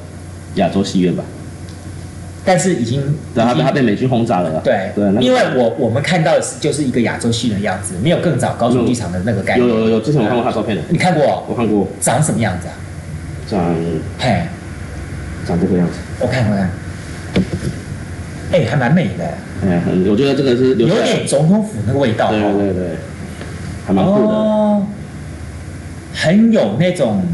[0.55, 1.23] 亚洲戏院吧。
[2.45, 3.01] 但是已经，
[3.33, 4.59] 然后他被美军轰炸了。
[4.61, 9.65] 对对，因为我我们看到的是就是一个亚洲戏的样子，没有更早高雄机场的那个概念。
[9.65, 10.83] 有有有，之前我看过他照片的。
[10.89, 11.45] 你看过？
[11.47, 11.87] 我看过。
[12.01, 12.73] 长什么样子啊？
[13.49, 13.75] 长，
[14.19, 14.41] 嘿，
[15.47, 15.93] 长这个样子。
[16.19, 16.69] 我看我看。
[18.51, 19.23] 哎，还蛮美的。
[19.65, 22.29] 哎，我觉得这个是有点总统府那个味道。
[22.29, 22.89] 对对对，
[23.87, 24.33] 还蛮酷的。
[24.33, 24.85] 哦，
[26.13, 27.25] 很有那种。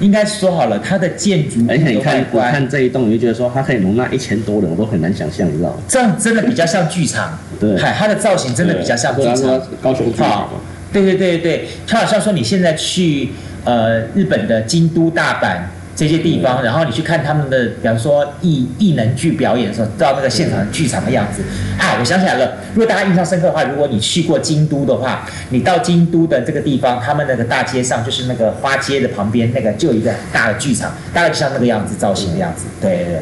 [0.00, 5.76] 应该说好了，它的建筑，而且你看，我看这一栋，你就觉得说它可以容纳一千多人，我都很难想象，你知道吗？
[5.86, 9.60] 这样真的比较像剧场，对，它的造型真的比较像剧场。
[9.80, 10.48] 高雄剧场，
[10.92, 13.28] 对对对对，就好像说你现在去
[13.64, 15.60] 呃日本的京都、大阪。
[16.00, 21.42] 这些地方，然后你去看他们的，比方说艺艺能剧表演的时候，到那个现场剧场的样子
[21.78, 22.56] 啊，我想起来了。
[22.72, 32.64] 如果大家印象深刻的话，如果你去过京都的话，你到京都的这个地方，他们那个大街上，就是那个花街的旁边，那个就有一个很大的剧场，大概就像那个样子造型的样子。
[32.80, 33.20] 对对对，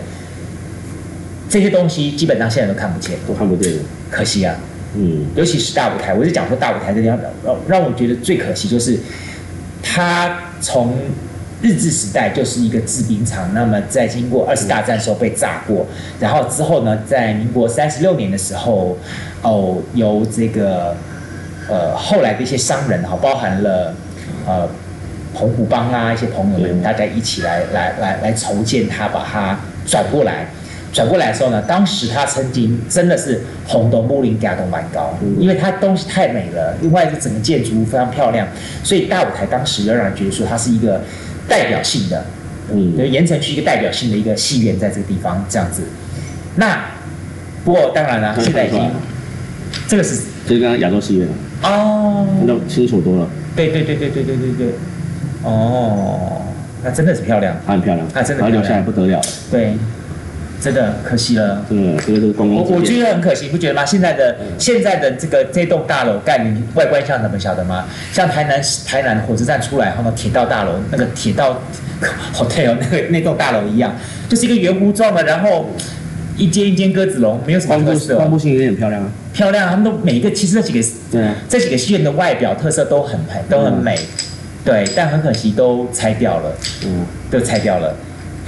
[1.51, 3.73] 这些东西基本上现在都看不见，都看不见，
[4.09, 4.55] 可惜啊。
[4.95, 8.97] 嗯，尤其是大舞台，我就讲说大舞台这地方，让让我觉得最可惜就是，
[9.83, 10.97] 他从。
[11.61, 15.85] 日治时代就是一个制冰厂，那么在经过二次大战的时候被炸过，
[16.21, 18.97] 然后之后呢，在民国三十六年的时候，
[19.43, 20.95] 哦，由这个
[21.69, 23.93] 呃后来的一些商人哈，包含了
[24.47, 24.69] 呃
[25.35, 30.47] 澎湖帮啊一些朋友们，大家一起来来来来筹建它，把它转过来。
[30.91, 38.47] 转过来的时候呢，当时它曾经真的是红的木林加都蛮高，因为它东西太美了，另外是整个建筑物非常漂亮，
[38.85, 41.03] 所以大舞台当时要让人觉得说它是一个。
[41.49, 42.25] 代表性的，
[42.73, 45.83] 嗯，对，盐城区一个代表性的一个戏院，在这个地方这样子。
[46.57, 46.85] 那
[47.65, 48.91] 不过当然了，现在已经
[49.87, 51.29] 这个是这个亚洲戏院
[51.63, 53.29] 哦，那清楚多了。
[53.57, 54.67] 对对对对对对对对。
[55.43, 56.43] 哦，
[56.85, 59.21] 那真的是漂亮，它很漂亮，它真的留下来不得了。
[59.51, 59.75] 对。
[60.61, 62.57] 真的可惜了，嗯，这个是公共。
[62.65, 63.87] 我我觉得很可惜，不觉得吗？
[63.87, 67.87] 现在的、嗯、现在的这个这栋大楼盖，你外观像什么晓得吗？
[68.13, 71.63] 像台南台南火车站出来后呢，铁道大楼那个铁道
[72.35, 73.95] hotel 那个那栋大楼一样，
[74.29, 75.71] 就是一个圆弧状的，然后
[76.37, 78.17] 一间一间鸽子笼，没有什么特色。
[78.17, 84.01] 光步戏院也很漂亮啊，漂亮，他们都每一个其实这几个对、啊、这几个戏院的外表特色都很很，都很美，嗯、
[84.65, 86.53] 对，但很可惜都拆掉了，
[86.85, 87.95] 嗯，都拆掉了。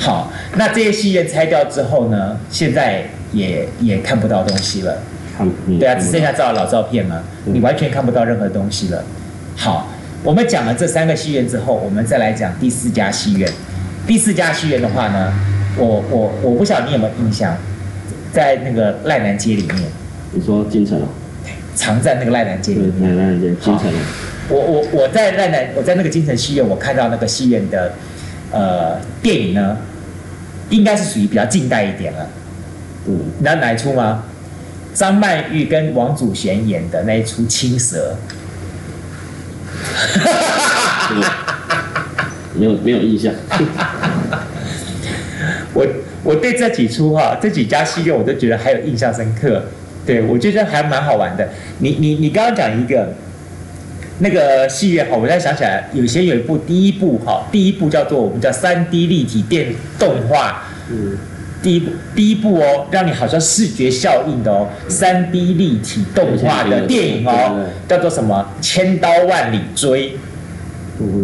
[0.00, 2.34] 好，那这些戏院拆掉之后呢？
[2.50, 4.96] 现在也也看不到东西了。
[5.38, 9.04] 嗯、对啊，只剩下照老照片了，嗯、你完全看不到任何东西了。
[9.56, 9.88] 好，
[10.24, 13.46] 我们讲了这三个戏院之后，我们再来讲第四家戏院。
[14.06, 15.32] 第四家戏院的话呢，
[15.76, 17.54] 我我我不晓得你有没有印象，
[18.32, 19.82] 在那个赖南街里面。
[20.32, 21.04] 你说金城哦？
[21.74, 23.16] 藏在那个赖南街里面。
[23.16, 23.92] 赖南街金城。
[24.48, 27.92] 我我我在赖南，我在那个金城戏院，我看到那个戏院的
[28.50, 29.76] 呃电影呢，
[30.70, 32.26] 应该是属于比较近代一点了。
[33.06, 33.18] 嗯。
[33.38, 34.24] 你知道哪一出吗？
[34.92, 38.16] 张曼玉跟王祖贤演的那一出《青蛇》。
[42.54, 43.32] 没有没有印象。
[45.72, 45.86] 我
[46.24, 49.64] 我对这几出哈，这几家戏院我都觉得还有印象深刻。
[50.04, 51.50] 对，我觉得还蛮好玩的。
[51.78, 53.14] 你你你刚刚讲一个
[54.20, 60.62] 那个戏院哈，我现在想起来，有些有一部第一部哈，第一部叫做我们叫三 D 立体电动画。
[60.90, 61.18] 嗯。
[61.62, 70.08] 第一部第一部哦，让你好像视觉效应的哦，三 D 立体动画的电影哦，叫做什么《千刀万里追》。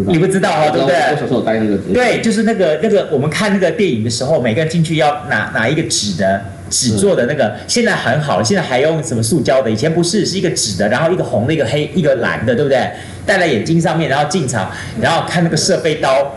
[0.06, 0.94] 你不知道哦，对不对？
[0.94, 1.78] 我小时候带那个。
[1.92, 9.70] 对，就是那个那个，我们看那个电影的时候，每个人进去要拿拿一个纸的纸做的那个，现在很好了，现在还用什么塑胶的？
[9.70, 12.90] 以前不是，是一个纸的，然后一个红的，一个黑，一个蓝的，对不对？
[13.24, 16.36] 戴在眼睛上面，然后进场，然后看那个射飞刀，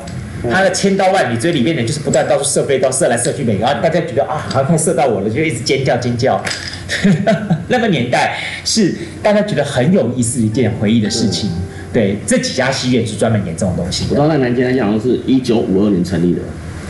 [0.52, 6.44] 他的千刀万里追里面呢，就是不断到处射飞刀，射来射去，每个大家觉得啊，好像快射到我了，就一直尖叫尖叫。
[7.70, 11.50] 那个年代是大家觉得很有意思一件回忆的事情。
[11.94, 14.10] 对，这几家戏院是专门演这种东西的。
[14.12, 16.42] 我知道在南京来讲，是一九五二年成立的，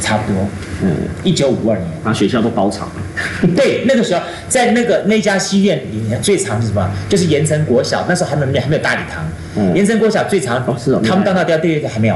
[0.01, 0.45] 差不多。
[0.81, 2.89] 嗯，一九五二年，把学校都包场。
[3.55, 6.89] 对，那个时候在那个那家戏院里面最长是什么？
[7.09, 9.25] 就是盐城国小，那时候还没有还没有大礼堂。
[9.55, 12.15] 嗯，盐城国小最长哦，是哦，他们当到第二对还没有。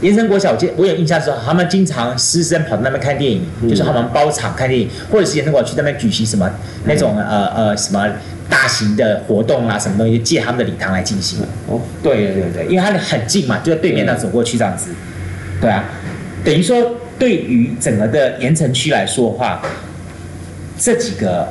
[0.00, 6.48] 盐城国小，我记我有印象的时候，他们经常师生跑到那边看电影，嗯、就是他们包场看电影，或者是盐城国去那边举行什么
[6.84, 8.06] 那种、嗯、呃呃什么。
[8.50, 11.38] 大型的活动啊，什么东西借他们的礼堂来进行。
[11.66, 14.88] 哦，对对对对，因为它很近嘛，就在对面那走过去这样子。
[15.60, 15.84] 对啊，
[16.42, 19.60] 等于说对于整个的盐城区来说的话，
[20.78, 21.48] 这几个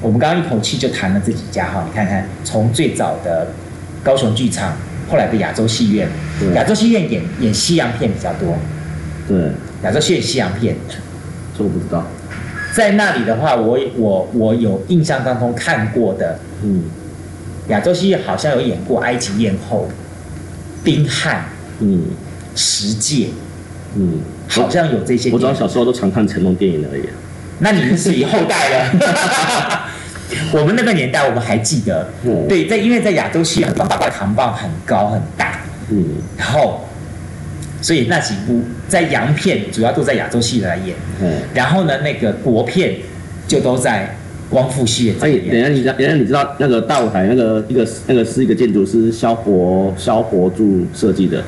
[0.00, 3.48] 我们刚刚一口气就谈了这几家哈，你看看，从最早的
[4.02, 4.76] 高雄剧场，
[5.10, 6.08] 后来的亚洲戏院，
[6.54, 8.56] 亚洲戏院演演西洋片比较多。
[9.26, 9.50] 对，
[9.82, 10.76] 亚洲戏院西洋片，
[11.56, 12.06] 这我不知道。
[12.72, 16.84] 在那里的话，我我我有印象当中看过的，嗯，
[17.68, 19.88] 亚洲戏院好像有演过《埃及艳后》、
[20.84, 21.40] 《冰汉》，
[21.80, 22.02] 嗯，
[22.58, 23.24] 《十戒》，
[23.96, 25.30] 嗯，好像有这些。
[25.30, 27.02] 我知道小时候都常看成龙电影而已。
[27.60, 29.88] 那你们是以后代了。
[30.52, 33.86] 我们那个年代，我们还记得，嗯、对，在因为在亚洲戏院，棒
[34.34, 36.04] 棒很高很大，嗯，
[36.36, 36.84] 然后。
[37.80, 42.96] 所以那几部在洋片主要都在亚洲戏院来演，嗯，然后呢，那个国片
[43.46, 44.16] 就都在
[44.50, 45.50] 光复戏院这里演。
[45.50, 51.40] 等下你知道，等下你知道那个大舞台那个一个那个是一个建筑师萧活萧活柱设计的，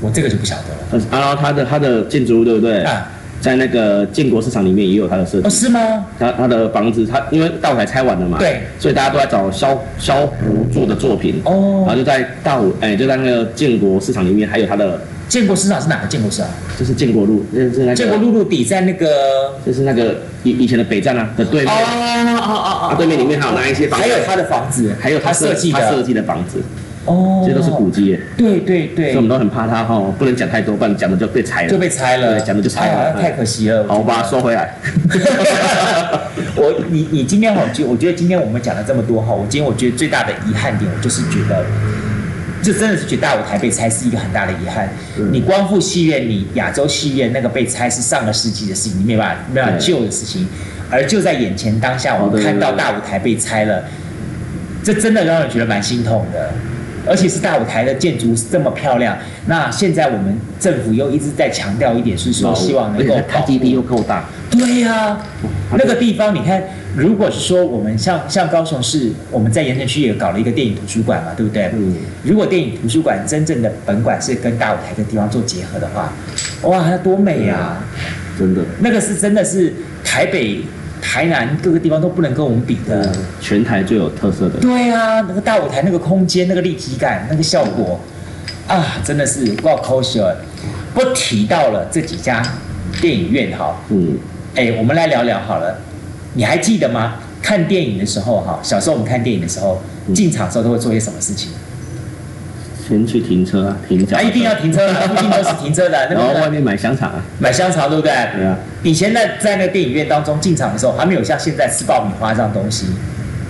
[0.00, 1.04] 我这个就不晓得了。
[1.10, 2.82] 然后他的他的建筑物对不对？
[2.82, 3.08] 啊，
[3.40, 5.46] 在那个建国市场里面也有他的设计。
[5.46, 6.06] 哦，是吗？
[6.18, 10.34] 他他的房子，他因为大舞台拆完了嘛，对，所以大家都在找萧萧活
[10.72, 11.40] 柱的作品。
[11.44, 15.00] 哦，然后就在大舞哎，就在那个建国市场里面还有他的。
[15.28, 16.48] 建国市场是哪个建国市场？
[16.78, 17.94] 就是建国路，就是那个。
[17.96, 19.06] 建国路路底在那个，
[19.66, 21.74] 就是那个以以前的北站啊的对面。
[21.74, 22.94] 哦哦哦哦。
[22.96, 24.06] 对面里面还有哪一些房子？
[24.06, 26.62] 还有他的房子，还有他设计他设计的房子。
[27.06, 27.42] 哦。
[27.46, 28.20] 这些都是古迹耶。
[28.36, 29.06] 对对对。
[29.06, 31.70] 所以我们都很怕它哈，不能讲太多，不然讲的就被拆了。
[31.70, 32.38] 就被拆了。
[32.40, 33.86] 讲的就拆了，太可惜了。
[33.88, 34.74] 好，我把它收回来。
[36.56, 41.64] 我你你今天哈，就我觉得今天我们讲了这么多哈，我今天我觉得最大的遗憾点，我就是觉得。
[42.62, 44.88] 这真的是觉得大舞台被拆是一个很大的遗憾。
[45.18, 50.48] 嗯、你光复戏院，你亚洲戏院那个被拆是上个世纪的事情，你没办法没办法救的事情。
[50.90, 53.84] 而就在眼前当下，我们看到大舞台被拆了，
[54.82, 56.50] 这真的让人觉得蛮心痛的。
[57.06, 59.16] 而且是大舞台的建筑这么漂亮，
[59.46, 64.24] 那现在我们政府又一直在强调一点，是说希望能够它基地又够大。
[64.50, 65.26] 对呀、啊，
[65.72, 66.62] 那个地方你看。
[66.96, 71.70] 如果是说我们像像高雄市，我们在盐城区也搞了一个电影图书馆嘛，对不对？
[71.74, 71.94] 嗯。
[72.22, 76.10] 如果电影图书馆真正的本馆是跟大舞台的地方做结合的话，
[76.62, 77.84] 哇，那多美啊！
[78.38, 78.62] 真的。
[78.80, 79.70] 那个是真的是
[80.02, 80.62] 台北、
[81.08, 83.12] 台南各个地方都不能跟我们比的。
[83.40, 84.58] 全台最有特色的。
[84.58, 88.00] 对啊，那个大舞台那个空间、那个立体感、那个效果
[88.66, 90.36] 啊，真的是挂口舌。
[90.92, 92.42] 不提到了这几家
[93.00, 94.18] 电影院哈，嗯，
[94.56, 95.78] 哎，我们来聊聊好了。
[96.34, 97.14] 你还记得吗？
[97.40, 99.80] 看电影的时候，哈，小时候我们看电影的时候，
[100.12, 101.52] 进场的时候都会做些什么事情？
[102.86, 104.14] 先去停车啊，停车。
[104.16, 106.08] 啊，一定要停车啊，附近都是停车的。
[106.08, 108.12] 然后外面买香肠啊，买香肠对不对？
[108.36, 108.56] 对啊。
[108.82, 112.86] 以前在在那个电影院当中进场的时候，还没有像现在吃爆米花这样东西，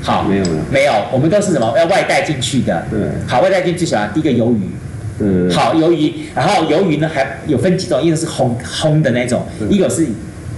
[0.03, 2.87] 好，没有没有没有，我们都是什么要外带进去的。
[2.91, 4.71] 对，好，外带进去最喜欢第一个鱿鱼。
[5.19, 10.07] 对，好，鱿鱼，然后鱿鱼呢还有分几种，一个是烘烘的那种，一个是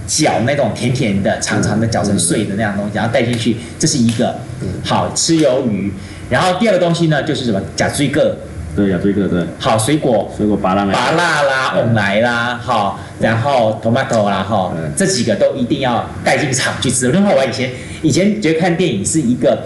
[0.07, 4.35] 搅那种甜甜的、长长的搅成碎的那样东西，然后带进去，这是一个。
[4.83, 5.91] 好，吃鱿鱼，
[6.29, 7.61] 然后第二个东西呢就是什么？
[7.75, 8.37] 甲水葛。
[8.75, 9.43] 对，甲水葛对。
[9.59, 10.31] 好，水果。
[10.35, 10.85] 水果芭乐。
[10.91, 17.11] 芭乐啦，旺来啦，好，然后 tomato 啦，哈，这几个都一定要带进场去吃。
[17.11, 17.69] 另外，我以前
[18.01, 19.63] 以前觉得看电影是一个。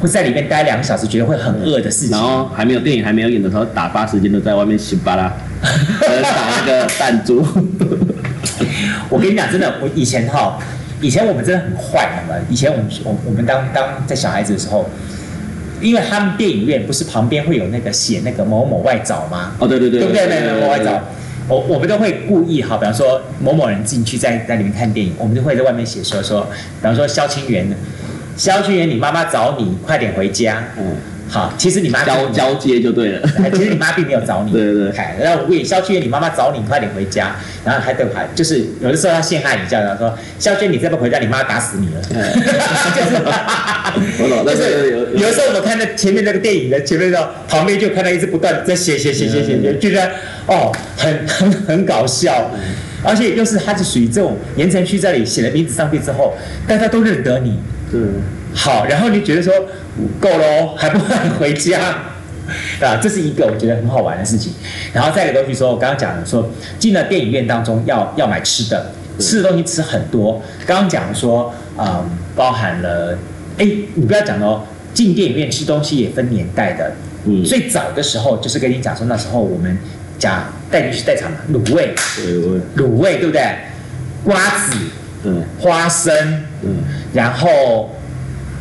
[0.00, 2.10] 会在里面待两个小时，觉得会很饿的事情。
[2.12, 7.46] 然后还没有电影还没有演的时候，打发时间都在外面洗巴拉， 打那个弹珠。
[9.10, 10.58] 我跟你讲，真的，我以前哈，
[11.02, 12.40] 以前我们真的很坏，好吗？
[12.48, 14.88] 以前我们我我们当当在小孩子的时候，
[15.80, 19.52] 因为他们电影院不是旁边会有那个写那个某某外找吗？
[19.58, 20.26] 哦，对对对，对不对？
[20.26, 21.02] 对对对，某外找。
[21.48, 26.42] 我我们都会故意哈，比方说某某人进去在在里面看电影，我们就会在外面写说说，
[26.80, 27.66] 比方说萧清源。
[28.36, 30.62] 萧清源，你妈妈找你，快点回家。
[30.78, 30.96] 嗯，
[31.30, 33.28] 好，其实你妈交交接就对了。
[33.52, 34.50] 其实你妈并没有找你。
[34.50, 34.92] 对对对。
[35.22, 37.36] 然后喂，萧俊元，你妈妈找你，快点回家。
[37.64, 42.02] 然后还对还就是有的时候他陷害你，这样说，萧俊，你再不回家，你妈打死你了。
[42.10, 43.14] 就是，
[44.18, 44.44] 我懂。
[44.44, 50.10] 就是有有的时候我们看到前面那个电影的前面的旁边就看到一直不断在写写写写写写，就觉得
[50.46, 52.50] 哦，很很很搞笑。
[53.02, 56.34] 而且又是他是属于这种言承旭在这里写了名字上去之后，
[56.66, 57.58] 大家都认得你。
[57.92, 58.14] 嗯，
[58.54, 59.52] 好，然后你觉得说
[60.20, 61.80] 够了，还不快回家
[62.82, 62.96] 啊？
[63.00, 64.52] 这是一个我觉得很好玩的事情。
[64.92, 70.42] 然后再一个东西说，我刚刚讲的说进了电影院当中要要买吃的，吃的东西吃很多。
[70.66, 73.16] 刚刚讲说，嗯，包含了，
[73.56, 76.92] 哎，你不要讲哦，进电影院吃东西也分年代的。
[77.24, 79.78] 嗯，最早的时候就是跟你讲说，那时候我们
[80.18, 81.94] 讲带你去带场卤味，
[82.76, 83.42] 卤味对不对？
[84.24, 84.76] 瓜子，
[85.24, 86.12] 嗯，花生，
[86.62, 86.78] 嗯。
[87.12, 87.90] 然后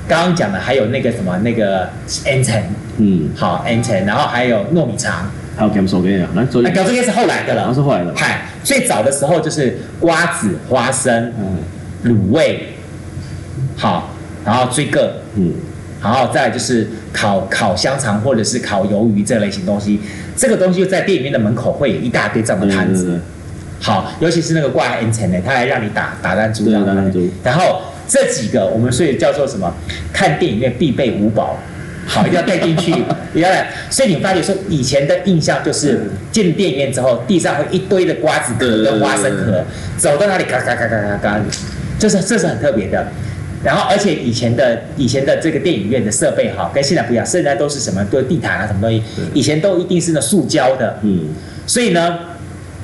[0.09, 2.59] 刚刚讲的还有那个什么那个鹌鹑，
[2.97, 8.11] 嗯，好鹌鹑，然后还有糯米肠，还有甘薯给啊，那甘薯给是后来的了，那是后来的。
[8.15, 12.69] 嗨，最早的时候就是瓜子、花生、嗯，卤味，
[13.77, 14.09] 好，
[14.43, 15.53] 然后追个，嗯，
[16.01, 19.99] 然后再就是烤烤香肠或者是烤鱿鱼这类型东西，
[20.35, 23.19] 这个东西就在电影院的门口会有一大堆这样的摊子，
[23.79, 27.83] 好，尤其是那个挂鹌鹑的，他还让你打打弹珠，打弹珠，然后。
[28.09, 29.71] 这几个我们所以叫做什么？
[30.11, 31.57] 看电影院必备五宝，
[32.07, 32.95] 好，一定要带进去，一
[33.35, 33.69] 定要来。
[33.91, 39.63] 所以你发觉说，以前的印象就是进电影院之后，地上会一堆的瓜子壳跟花生壳，
[39.95, 41.39] 走到哪里嘎嘎嘎嘎嘎嘎，
[41.99, 43.07] 就是这是很特别的。
[43.63, 48.03] 然后，而且以前的以前的这个电影院的设备哈，跟现在不一样，现在都是什么？
[48.05, 49.03] 都是地毯啊，什么东西？
[49.33, 51.27] 以前都一定是那塑胶的，嗯，
[51.67, 52.17] 所以呢，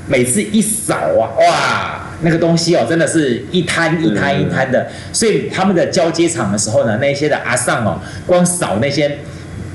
[0.08, 2.05] 每次一扫啊，哇！
[2.22, 9.20] 那个东西哦，真的是一摊一摊一摊的，所以他们的交接场的时候呢，那些的阿尚哦，光扫那些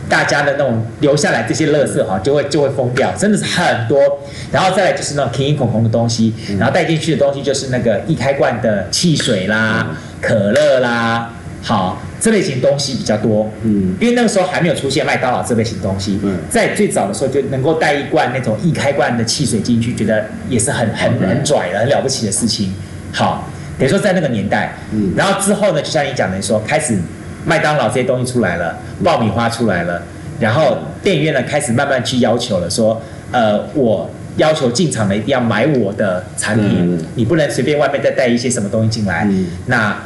[0.08, 4.20] 大家的那种留下来这些垃圾哈，就会就会疯掉，真的是很多。
[4.50, 12.02] 然后再来就是那种瓶瓶孔孔的东西，然后带进去的东西就是那个易开罐的汽水啦、可乐啦，好。
[12.20, 22.74] 这类型东西比较多，嗯，因为那个时候还没有出现麦当劳这类型东西，嗯，在最早的时候就能够带一罐那种易开罐的汽水进去，觉得也是很很很拽的、很了不起的事情。
[23.10, 26.98] 好，等于说在那个年代，嗯，然后之后呢，就像你讲的说，开始
[27.46, 30.02] 麦当劳这些东西出来了，爆米花出来了，
[30.38, 33.00] 然后电影院呢开始慢慢去要求了，说，
[33.32, 39.26] 呃，我要求进场的一定要买我的产品，你不能随便外面再带一些什么东西进来。
[39.64, 39.96] 那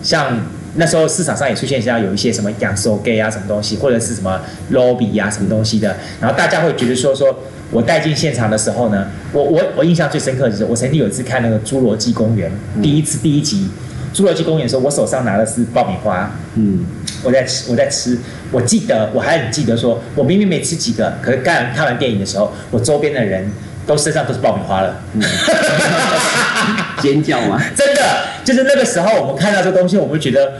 [0.00, 0.38] 像。
[0.76, 4.40] 那时候市场上也出现像有一些什么养手 gay 啊什么东西，或者是什么
[4.72, 7.34] lobby 啊什么东西的，然后大家会觉得说说
[7.70, 12.50] 我带进现场的时候呢，我我我印象最深刻的就是我曾经有一次看那个侏罗纪公园
[12.82, 13.68] 第一次第一集
[14.12, 16.84] 侏罗纪公园的时候，我手上拿的是爆米花，嗯，
[17.22, 18.16] 我在吃我在吃，
[18.52, 23.50] 我记得我还很记得说，我明明没吃几个，可是刚看完电影的时候，我周边的人
[23.86, 25.22] 都身上都是爆米花了，嗯、
[27.02, 27.60] 尖叫吗？
[27.74, 28.00] 真的。
[28.44, 30.52] 就是那个时候，我们看到这东西，我们觉得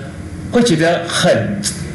[0.51, 1.31] 会觉得很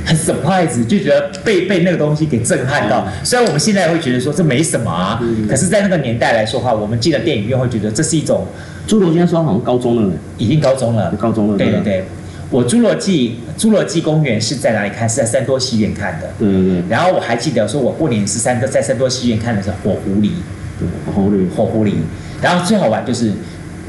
[0.05, 3.07] 很 surprise，就觉得被被那个东西给震撼到。
[3.23, 8.45] 虽然我们现在会觉得说这没什么啊，可是，在那个年代来说的话，我们进了电影院会觉得这是一种。
[8.87, 11.57] 侏罗纪说好像高中了，已经高中了，高中了。
[11.57, 12.05] 对对对，
[12.49, 15.07] 我侏罗纪侏罗纪公园是在哪里看？
[15.09, 16.27] 是在三多戏院看的。
[16.39, 16.83] 对对对。
[16.87, 20.31] 然后我还记得说，我过年是三多在三多戏院看的是火狐狸。
[20.79, 21.49] 对，火狐狸。
[21.55, 21.93] 火狐狸。
[22.41, 23.33] 然后最好玩就是。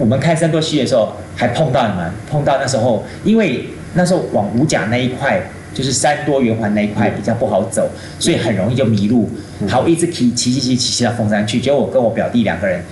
[0.01, 5.43] 我们看三多戏的时候，还碰到你们，碰到那时候，因为那时候往五甲那一块，
[5.75, 7.87] 就是山多圆环那一块比较不好走，
[8.19, 9.29] 所以很容易就迷路。
[9.69, 12.83] 好，一直骑骑骑骑骑到凤山去，结果我跟我表弟两个人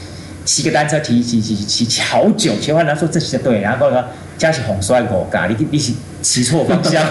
[0.44, 4.06] 骑个单车骑骑骑骑骑好久，骑完他说这是对，然后跟我说
[4.36, 7.02] 加起红帅狗嘎，你你是骑错方向。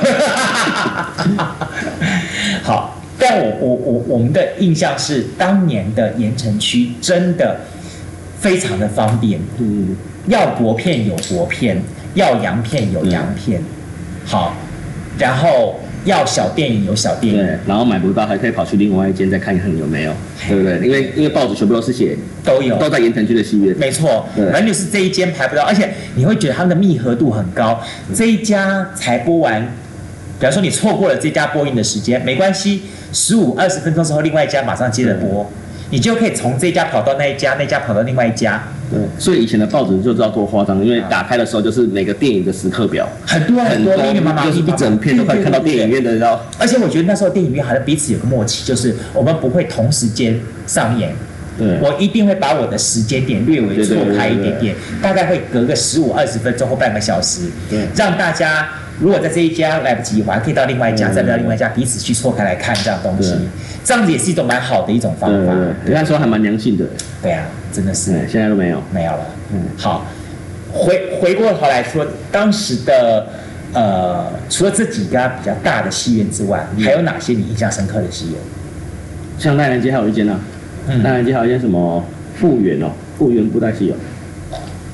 [2.62, 7.62] 好，但我我我我们的印象是，当年的盐城区真的
[8.40, 9.40] 非常的方便。
[9.58, 9.96] 嗯，
[10.28, 11.82] 要薄片有薄片，
[12.14, 13.62] 要洋片有洋片。
[14.26, 14.56] 好，
[15.18, 15.80] 然后。
[16.06, 20.14] 要小电影有小电影，对，然后买不到还可以跑去另外一间再看一看有没有，
[20.48, 20.80] 对不对？
[20.80, 22.16] 因为因为报纸全部都是写
[22.46, 24.26] 都有，都在盐埕区的戏院，没错。
[24.34, 27.82] 反正就是这一间排不到，而且你会觉得它的密合度很高。
[28.16, 29.62] 这一家才播完，
[30.40, 35.52] 比方说你错过了这家播映的时间，没关系，十五二十分钟之后另外一家马上接着播，
[35.90, 38.62] 你就可以从这家跑到那一家，那家跑到另外一家。
[38.90, 51.14] 对，所以以前的报纸就知道多夸张，因为打开的时候就是每个电影的时刻表，很多很多，密密麻麻，就是一整片都可以看到电影院的，然后，而且我觉得那时候电影院好像彼此有个默契，就是我们不会同时间上演，
[51.58, 58.70] 对，我一定会把我的时间点略微错开一点点，大概会隔个十五二十分钟或半个小时，对，让大家
[59.00, 63.36] 如果在这一家来不及，我还可以到另外一家，再到另外一家，彼此去错开来看这样东西，
[63.84, 65.54] 这样子也是一种蛮好的一种方法，
[65.86, 66.86] 对，那时候还蛮良性的，
[67.22, 69.20] 对啊，真的是，现在都没有，没有了。
[69.54, 70.06] 嗯，好，
[70.72, 73.28] 回回过头来说，当时的
[73.74, 78.36] 呃，除了这几家比较大的戏院之外，嗯、还有哪些你印象深刻的戏院？
[79.38, 80.40] 像奈良街还有一间呢、
[81.04, 82.04] 奈良街还有一间什么
[82.36, 83.96] 复原哦，复原布袋戏哦。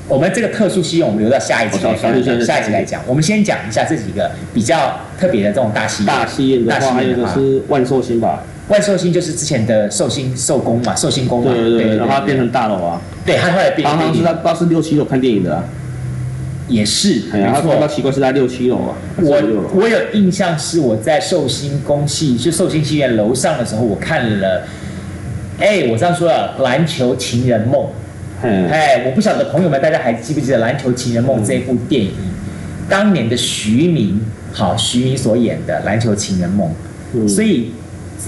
[0.08, 2.12] 我们这个特殊戏院，我们留到下一集来讲。
[2.44, 6.14] 下一集来讲，我们先讲一下这几个比较特别的这种大戏院。
[6.14, 6.66] 大戏院
[7.18, 8.42] 的话，是万寿星吧。
[8.68, 15.62] 万寿星就是之前的寿星寿宫嘛，寿星宫嘛，对对对，然后它变成大楼啊，对，它后来变成，好像是在不知道是六七楼看电影的，
[16.68, 24.62] 也是，然后比较奇怪是在六七楼啊，我我有印象是我在寿星宫戏，就寿星戏院楼上的时候，我看了，
[25.58, 27.82] 哎，我这样说了，《篮球情人梦》，
[28.44, 32.12] 哎，我不晓得朋友们大家还记不记得《篮球情人梦》这部电影，
[32.88, 34.20] 当年的徐明，
[34.52, 36.70] 好，徐明所演的《篮球情人梦》，
[37.28, 37.72] 所以。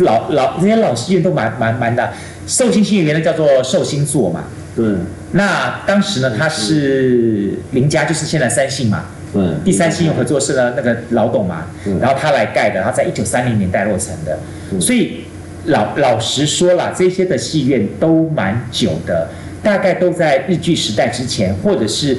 [0.01, 2.13] 老老这些老戏院都蛮蛮蛮的，
[2.47, 4.45] 寿星戏院原来叫做寿星座嘛。
[4.75, 4.85] 对。
[5.33, 9.07] 那当时呢，他是林家，就是现在三姓嘛。
[9.33, 9.43] 对。
[9.65, 11.69] 第三信用合作社的那个老董嘛。
[11.99, 14.39] 然后他来盖的，他在一九三零年代落成的。
[14.79, 15.21] 所以
[15.67, 19.29] 老老实说啦，这些的戏院都蛮久的，
[19.67, 22.17] 大概都在日据时代之前，或者是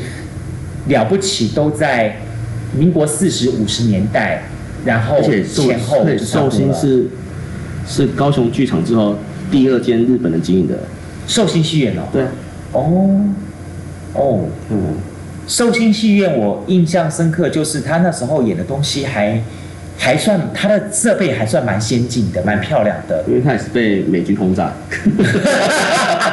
[0.87, 2.17] 了不起都在
[2.77, 4.43] 民国四十五十年代，
[4.83, 7.07] 然后前后就寿星是。
[7.89, 9.17] 是高雄剧场之后
[9.49, 10.77] 第二间日本人经营的
[11.25, 12.01] 寿星戏院哦。
[12.11, 12.21] 对，
[12.73, 13.21] 哦，
[14.11, 14.95] 哦，嗯，
[15.47, 19.41] 寿星戏院我印象深刻，就是他那时候演的东西还
[19.97, 23.23] 还算，他的设备还算蛮先进的，蛮漂亮的。
[23.25, 24.73] 因为他也是被美军轰炸。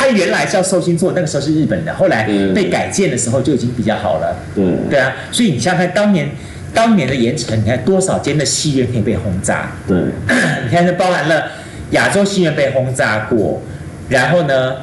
[0.00, 4.34] 他原来是要寿星座，那个时候是日本的，后来被改建的时候就已经比较好了。
[4.54, 6.30] 对，对啊，所以你想想看当年。
[6.72, 9.72] 当年的盐城，你看多少间的戏院可以被轰炸？
[9.88, 9.98] 对，
[10.62, 11.46] 你看这包含了
[11.90, 13.60] 亚洲戏院被轰炸过，
[14.08, 14.76] 然后呢，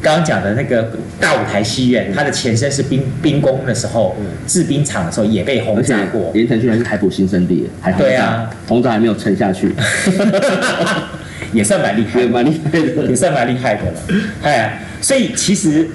[0.00, 4.14] 刚刚讲的那个大舞台戏院，它的前身是兵兵工的时候，
[4.46, 6.30] 制兵厂的时候也被轰炸过。
[6.36, 9.74] 盐城居然是海埔新生地，还轰炸，对啊，轰炸还没有沉下去，
[11.54, 14.00] 也算蛮厉害，蛮厉害的，也算蛮厉害的了。
[14.42, 15.88] 哎，所以其实。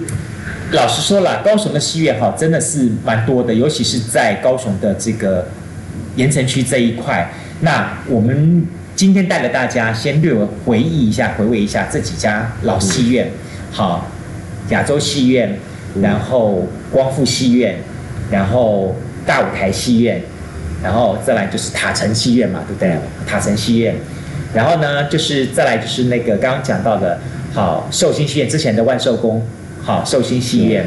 [0.71, 5.47] 老实说了，高雄的戏院哈真的是蛮多的，尤其是在高雄的这个
[6.15, 7.27] 盐城区这一块。
[7.61, 13.31] 那我们今天带着大家先略微回忆一下，回味一下这几家老戏院。
[13.71, 14.07] 好，
[14.69, 15.57] 亚洲戏院，
[16.03, 17.79] 然后光复戏院，
[18.29, 18.95] 然后
[19.25, 20.21] 大舞台戏院，
[20.83, 22.95] 然后再来就是塔城戏院嘛，对不对？
[23.25, 23.95] 塔城戏院，
[24.53, 27.19] 然后呢就是再来就是那个刚刚讲到的，
[27.53, 29.45] 好寿星戏院之前的万寿宫。
[29.81, 30.85] 好，寿星戏院，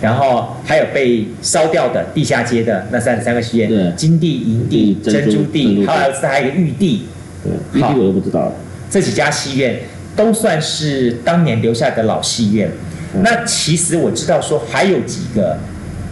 [0.00, 7.06] 然后还有被烧掉的地下街的那三十三个戏院，金地、银地、珍珠地，后来是还有一个玉地。
[7.72, 8.52] 玉地我都不知道。
[8.90, 9.78] 这几家戏院
[10.14, 12.70] 都算是当年留下的老戏院。
[13.22, 15.56] 那其实我知道说还有几个，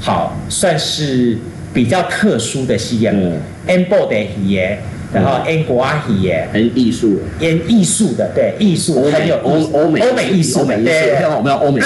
[0.01, 1.37] 好算是
[1.75, 3.13] 比较特殊的戏院。
[3.15, 3.39] 嗯。
[3.67, 4.79] N 部的戏院，
[5.13, 11.81] 然后 N 国啊戏院，很艺术，N 艺术的，对艺术，很有欧欧美欧美艺术，对，我们要欧美。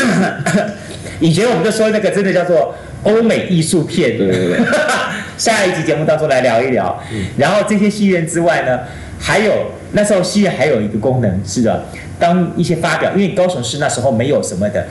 [1.20, 4.18] 以前我们就说那个真的叫做欧美艺术片。
[4.18, 4.58] 对对对。
[5.38, 7.02] 下一集节目当中来聊一聊。
[7.38, 8.80] 然后这些戏院之外呢，
[9.18, 11.86] 还有那时候戏院还有一个功能是的，
[12.18, 14.86] 当一些发表，因为高雄市那时候没有什么的，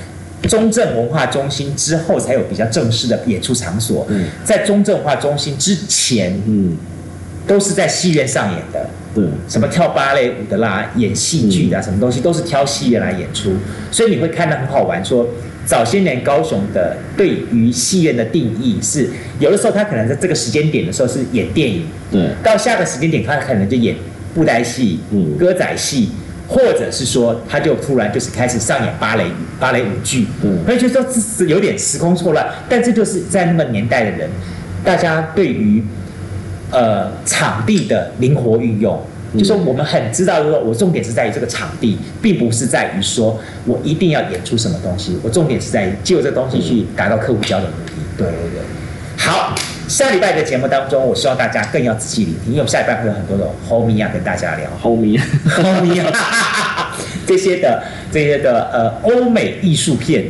[0.49, 4.07] 中正文化中心之后才有比较正式的演出场所。
[4.09, 4.25] 嗯。
[4.43, 6.75] 在中正文化中心之前，嗯。
[7.45, 13.53] 都是在戏院上演的，对，什么跳芭蕾舞的啦，演戏剧的，什么东西都是挑戏院来演出，
[13.91, 15.03] 所以你会看得很好玩。
[15.03, 15.27] 说
[15.65, 23.95] 早些年高雄的对于戏院的定义是，有的时候他可能在这个时间点的时候是演电影，对，到下个时间点他可能就演
[24.33, 26.09] 布袋戏、嗯，歌仔戏，
[26.47, 29.25] 或者是说他就突然就是开始上演芭蕾
[29.59, 34.29] 芭蕾舞剧，嗯，所以就说这是有点时空错乱，但这就是在那个年代的人，
[34.83, 35.83] 大家对于
[36.73, 39.01] 呃场地的灵活运用。
[39.35, 45.17] 就说我们很知道，说我重点是在于这个场地，并不是在于说我一定要演出什么东西。
[45.23, 47.93] 我重点是在于就这个东西去达到客户交的目的。
[48.15, 48.61] 对对对。
[49.17, 49.55] 好，
[49.87, 56.03] 下礼拜的节目当中，我希望大家更要仔细聆听，因为我们下礼拜会有很多的 homie 啊跟大家聊 homie，homie，
[57.25, 60.25] 这些的这些的呃欧美艺术片。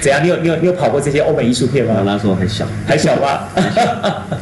[0.00, 0.22] 怎样？
[0.22, 1.94] 你有你有你有跑过这些欧美艺术片吗？
[1.98, 3.48] 我那时候还小，还小吗？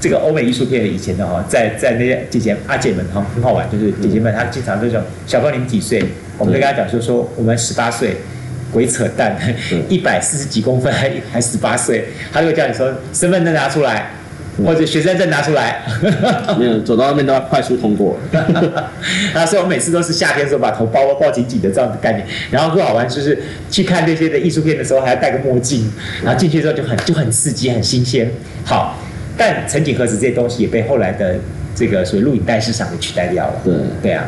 [0.00, 6.02] 这个欧美艺术片以前的哈，在在那些姐姐阿姐们哈很好玩，就是姐姐们她经常就说：“小朋友你们几岁？”
[6.38, 8.16] 我们就跟她讲说：“说我们十八岁，
[8.72, 9.36] 鬼扯淡，
[9.90, 14.10] 一百四十几公分还还十八岁。”她就会叫你说身份证拿出来，
[14.64, 15.82] 或者学生证拿出来。
[16.58, 18.18] 没有走到外面都要快速通过。
[19.34, 22.26] 啊，所以我每次都是夏天的时候把头包包紧紧的这样的概念。
[22.50, 25.90] 然后最好玩就是去看这些的艺术片的时候还要戴个墨镜，
[26.24, 28.30] 然后进去之后就很就很刺激很新鲜。
[28.64, 28.96] 好。
[29.38, 31.34] 但曾几何时，这些东西也被后来的
[31.74, 33.54] 这个所谓录影带市场给取代掉了。
[33.64, 34.26] 对对啊。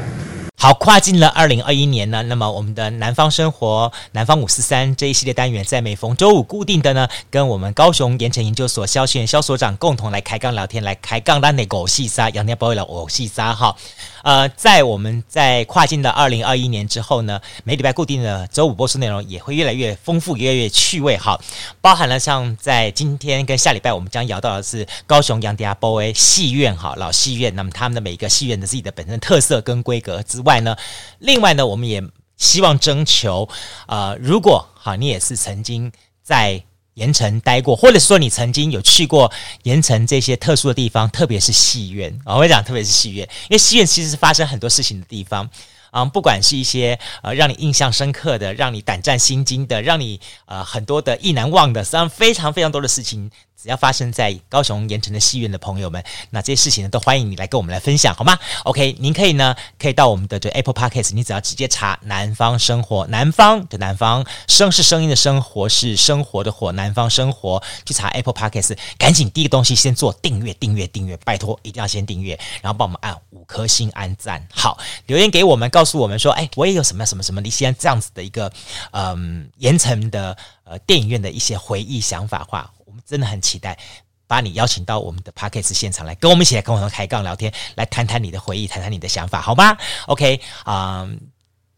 [0.56, 13.76] 好，跨进了二零二一年呢，那么我们的南方生活、南方五四三这一系列单元，在每逢周五固定的呢，跟我们高雄盐城研究所萧训萧所长共同来开杠聊天，来开杠咱的狗戏沙，杨天宝为了狗戏沙哈。
[14.24, 21.38] 呃，在我们在跨进的二零二一年之后呢，每礼拜固定的周五播出内容也会越来越丰富，越来越趣味哈。
[21.80, 30.60] 包含了像在今天跟下礼拜，我们将聊到的是高雄杨迪亚波威戏院哈，老戏院，那么他们的每一个戏院的自己的本身特色跟规格之外。
[30.60, 30.71] 呢
[31.18, 32.02] 另外呢，我们也
[32.36, 33.48] 希望征求，
[33.86, 35.92] 呃，如果好，你也是曾经
[36.22, 36.62] 在
[36.94, 45.48] 盐城待过，或者说你曾经有去过盐城这些特殊的地方，特别是戏院啊，我会讲，特别是戏院，因为戏院其实是发生很多事情的地方，
[45.90, 53.30] 啊、不管是一些呃让你印象深刻的，让你胆战心惊的，让你呃很多的意难忘的，实际上非常非常多的事情。
[53.62, 78.52] 只要发生在高雄盐城的戏院的朋友们，那这些事情呢，都欢迎你来跟我们来分享，好吗？OK，您可以呢，可以到我们的这 Apple Podcast，你只要直接查“南方生活”，南方的南方，声是声音的生，活是生活的活，南方生活，去查 Apple Podcast，赶紧第一个东西先做订阅，订阅，订阅，拜托一定要先订阅，然后帮我们按五颗星按赞，好，留言给我们，告诉我们说，哎，我也有什么什么什么，你现在这样子的一个，
[78.90, 82.68] 嗯，盐城的呃电影院的一些回忆想法话。
[82.92, 83.78] 我们真的很期待
[84.26, 89.74] 把你邀请到我们的 Podcast 现场来，跟我们一起来跟我们开杠聊天，来谈谈你的回忆，谈谈你的想法，好吗
[90.08, 91.08] ？OK 啊、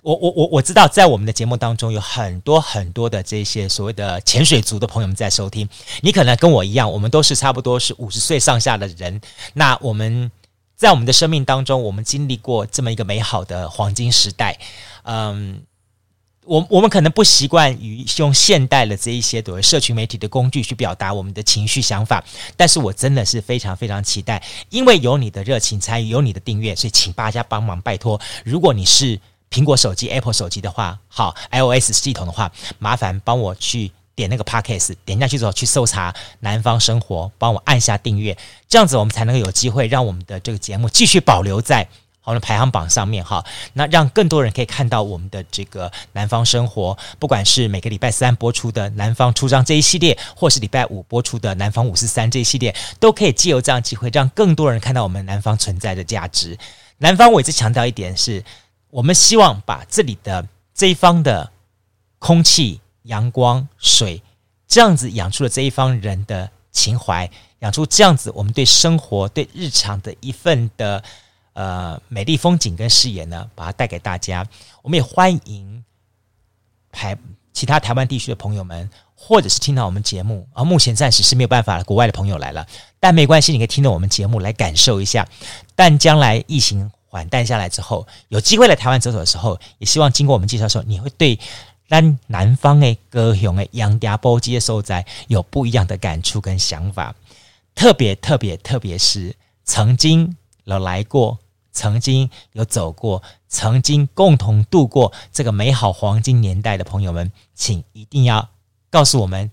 [0.02, 5.68] 我我我我知道，在我们的节目当中有很多很多的这些所谓的潜水族的朋友们在收听，
[6.00, 9.20] 你可能跟我一样，我们都是差不多是五十岁上下的人。
[9.52, 10.28] 那我们
[10.74, 14.58] 在我们的生命当中，我们经历过这么一个美好的黄金时代，
[15.04, 15.62] 嗯。
[16.44, 22.22] 我我们可能不习惯于用现代的这一些所谓社群媒体的工具去表达我们的情绪想法，
[22.56, 28.20] 但是我真的是非常非常期待，因为有你的热情参与，有你的订阅，所以请大家帮忙拜托。
[28.44, 29.18] 如果你是
[29.50, 38.36] 苹果手机 Apple 手机的话，好 iOS 系统的话，麻烦帮我去点那个 Podcast，点下去之后去搜查南方生活，帮我按下订阅，
[38.68, 41.88] 这样子我们才能够有机会让我们的这个节目继续保留在。
[42.26, 43.44] 好的排行榜上面哈，
[43.74, 56.56] 那让更多人可以看到我们的这个南方生活，不管是每个礼拜三播出的南方出张这一系列，或是礼拜五播出的南方五四三这一系列，都可以借由这样机会，让更多人看到我们南方存在的价值。
[56.96, 58.42] 南方我一直强调一点是，
[58.88, 61.50] 我们希望把这里的这一方的
[62.18, 64.22] 空气、阳光、水，
[64.66, 71.04] 这样子养出了这一方人的情怀，养出这样子我们对生活、对日常的一份的。
[71.54, 74.46] 呃，美丽风景跟视野呢，把它带给大家。
[74.82, 75.84] 我们也欢迎
[76.92, 77.16] 台
[77.52, 80.48] 其他台湾地区的朋友们，或者是听到我们节目。
[80.52, 82.66] 而、啊、目前暂时是没有办法了，国外的朋友来了，
[82.98, 85.26] 但没关系，你可以听到我们节目来感受一下。
[85.76, 91.38] 但将来疫情缓淡下来之后，有机会来台湾走走的时候，也希望经过我们介绍的时候，你会对
[91.88, 97.14] 咱南方的高雄的杨家埔这些所在有不一样的感触跟想法。
[97.76, 101.38] 特别特别特别是曾经有来过。
[101.74, 108.48] 曾经有走过，曾经共同度过这个美好黄金年代的朋友们，请一定要
[108.88, 109.50] 告诉我们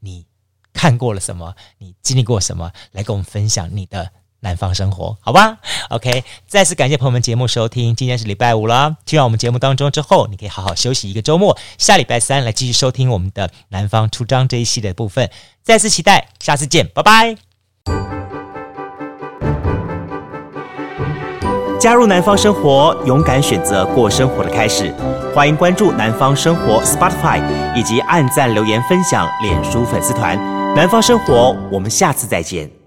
[0.00, 0.24] 你
[0.72, 5.58] 看过了什么，你经历过什么，来跟我们分享你的南方生活，好吧
[5.88, 8.96] ？OK，再次感谢朋友们节目收听，今天是礼拜五了。
[9.04, 15.30] 听完我们节目当中之后，你可以好好休息一个周末，下礼拜三来继续收听我们的南方出张这一系列的部分。
[15.62, 17.53] 再次期待，下次见，拜拜。
[21.84, 24.90] 加入南方生活，勇敢选择过生活的开始。
[25.34, 27.42] 欢迎关注南方生活 Spotify，
[27.76, 30.34] 以及按赞留言分享脸书粉丝团。
[30.74, 32.83] 南方生活，我们下次再见。